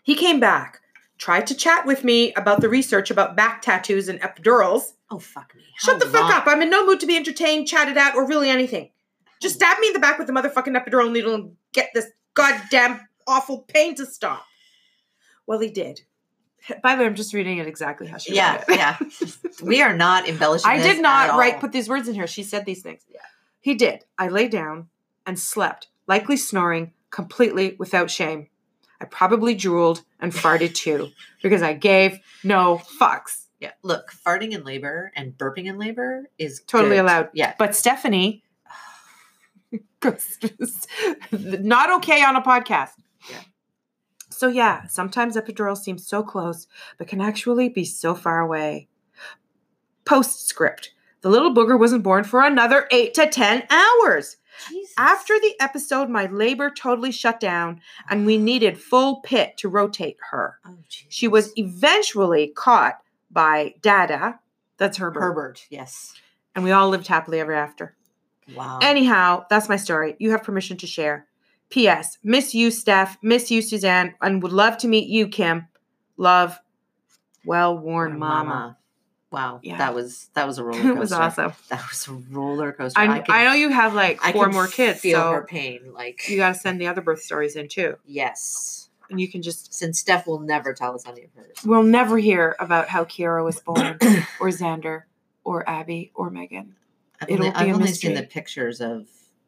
[0.02, 0.80] He came back,
[1.22, 4.94] tried to chat with me about the research about back tattoos and epidurals.
[5.12, 5.62] oh fuck me.
[5.78, 6.48] Shut How the fuck up.
[6.48, 8.90] I'm in no mood to be entertained, chatted at, or really anything.
[9.40, 13.08] Just stab me in the back with a motherfucking epidural needle and get this goddamn
[13.28, 14.44] awful pain to stop.
[15.46, 16.02] Well, he did.
[16.84, 18.76] By the way, I'm just reading it exactly how she Yeah, wrote it.
[18.78, 18.98] yeah.
[19.64, 20.70] we are not embellishing.
[20.70, 21.60] I this did not at write all.
[21.62, 22.28] put these words in here.
[22.28, 23.02] She said these things.
[23.10, 23.20] Yeah.
[23.60, 24.06] He did.
[24.18, 24.90] I lay down
[25.26, 28.48] and slept, likely snoring, completely without shame.
[29.02, 31.10] I probably drooled and farted too,
[31.42, 33.46] because I gave no fucks.
[33.60, 37.06] Yeah, look, farting in labor and burping in labor is Totally good.
[37.06, 37.30] allowed.
[37.34, 38.44] Yeah, But Stephanie,
[41.32, 42.92] not okay on a podcast.
[43.30, 43.38] Yeah.
[44.30, 46.68] So yeah, sometimes epidural seems so close,
[46.98, 48.88] but can actually be so far away.
[50.06, 50.92] Postscript.
[51.22, 54.38] The little booger wasn't born for another eight to ten hours.
[54.98, 60.18] After the episode, my labor totally shut down, and we needed full pit to rotate
[60.32, 60.60] her.
[60.66, 60.78] oh,
[61.10, 63.00] She was eventually caught
[63.30, 64.40] by Dada.
[64.78, 65.22] That's Herbert.
[65.22, 65.66] Herbert.
[65.70, 66.14] Yes.
[66.56, 67.96] And we all lived happily ever after.
[68.56, 68.80] Wow.
[68.82, 70.16] Anyhow, that's my story.
[70.20, 71.28] You have permission to share.
[71.70, 72.18] P.S.
[72.24, 73.18] Miss you, Steph.
[73.22, 74.16] Miss you, Suzanne.
[74.22, 75.68] And would love to meet you, Kim.
[76.18, 76.60] Love,
[77.46, 78.78] well worn mama.
[79.32, 79.60] Wow.
[79.64, 79.78] Yeah.
[79.78, 80.92] That was that was a roller coaster.
[80.96, 81.54] it was awesome.
[81.70, 83.00] That was a roller coaster.
[83.00, 85.94] I, can- I know you have like four more kids, Feel so her pain.
[85.94, 87.96] Like you got to send the other birth stories in too.
[88.06, 88.90] yes.
[89.10, 91.58] and you can just Since Steph will never tell us any of hers.
[91.66, 93.98] we'll never hear about how Kiara was born
[94.40, 95.04] or Xander
[95.44, 96.76] or Abby or Megan.
[97.22, 99.08] I've It'll only, be I've a only seen the pictures of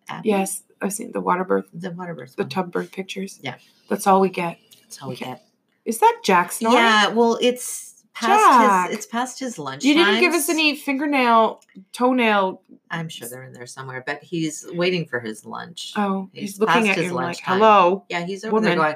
[0.10, 0.30] Abby.
[0.30, 2.36] Yes, I've seen the water birth, The water birth.
[2.36, 2.50] the one.
[2.50, 3.40] tub birth pictures.
[3.42, 3.56] Yeah.
[3.90, 4.60] That's all we get.
[4.84, 5.26] That's all we Okay.
[5.26, 5.44] get.
[5.86, 6.78] Is that Jack snoring?
[6.78, 8.90] Yeah, well, it's past Jack.
[8.90, 8.98] his.
[8.98, 9.84] It's past his lunch.
[9.84, 11.62] You didn't give us any fingernail,
[11.92, 12.62] toenail.
[12.92, 15.94] I'm sure they're in there somewhere, but he's waiting for his lunch.
[15.96, 17.58] Oh, He's looking past at his you like, lunchtime.
[17.60, 18.06] hello.
[18.10, 18.78] Yeah, he's over there Woman.
[18.94, 18.96] going,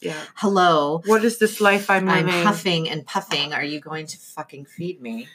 [0.00, 0.20] Yeah.
[0.34, 2.42] "Hello, What is this life I'm I'm living?
[2.44, 3.52] huffing and puffing.
[3.52, 5.28] Are you going to fucking feed me?"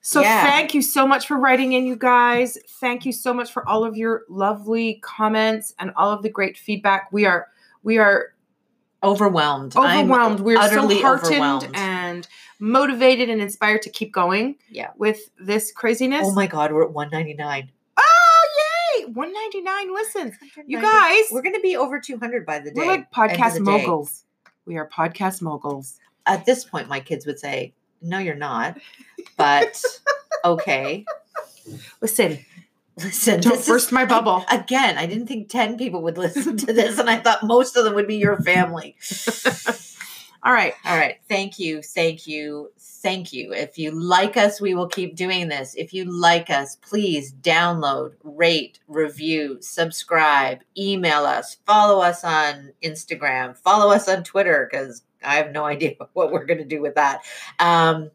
[0.00, 0.44] So Yeah.
[0.44, 2.56] thank you so much for writing in, you guys.
[2.80, 6.56] Thank you so much for all of your lovely comments and all of the great
[6.56, 7.08] feedback.
[7.12, 7.48] We are
[7.82, 8.34] we are
[9.04, 9.74] Overwhelmed.
[9.76, 10.38] I'm overwhelmed.
[10.40, 11.64] We're so utterly heartened overwhelmed.
[11.64, 11.76] and
[12.58, 14.90] motivated and inspired to keep going Yeah.
[14.96, 16.22] with this craziness.
[16.26, 17.70] Oh my god, we're at 199.
[17.96, 19.04] Oh yay!
[19.06, 20.34] 199 listens.
[20.66, 22.74] You guys, we're gonna be over 200 by the day.
[22.76, 24.24] we're like podcast moguls.
[24.66, 25.98] We are podcast moguls.
[26.26, 28.78] At this point, my kids would say, "No, you're not."
[29.36, 29.82] But
[30.44, 31.04] okay.
[32.00, 32.38] Listen,
[32.98, 34.44] Listen, Don't burst is- my bubble.
[34.48, 37.74] I- again, I didn't think 10 people would listen to this, and I thought most
[37.76, 38.96] of them would be your family.
[40.44, 40.74] all right.
[40.84, 41.18] All right.
[41.28, 41.82] Thank you.
[41.82, 42.72] Thank you.
[42.78, 43.52] Thank you.
[43.52, 45.74] If you like us, we will keep doing this.
[45.76, 53.56] If you like us, please download, rate, review, subscribe, email us, follow us on Instagram,
[53.56, 56.96] follow us on Twitter, because I have no idea what we're going to do with
[56.96, 57.22] that.
[57.60, 58.10] Um,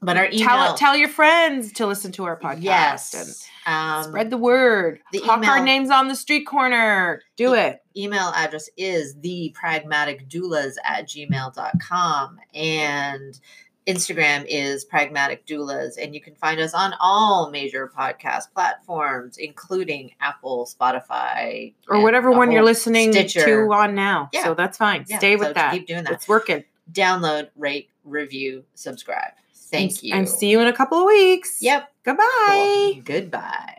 [0.00, 0.46] but our email.
[0.48, 2.62] Tell tell your friends to listen to our podcast.
[2.62, 3.14] Yes.
[3.14, 3.34] And
[3.74, 5.00] Um, Spread the word.
[5.12, 7.20] the Talk our email- names on the street corner.
[7.36, 7.82] Do it.
[7.96, 13.40] email address is the pragmatic doulas at gmail.com and
[13.88, 20.12] instagram is pragmatic doulas and you can find us on all major podcast platforms including
[20.20, 23.44] apple spotify Or whatever one you're listening Stitcher.
[23.66, 24.28] to on now.
[24.32, 24.44] Yeah.
[24.44, 25.04] So that's fine.
[25.08, 25.72] Yeah, Stay so with that.
[25.72, 26.64] keep doing that It's working.
[26.92, 29.32] download rate review subscribe
[29.70, 31.58] thank and, you And see you in a couple of weeks.
[31.60, 32.92] yep Goodbye.
[32.94, 33.02] cool.
[33.04, 33.74] goodbye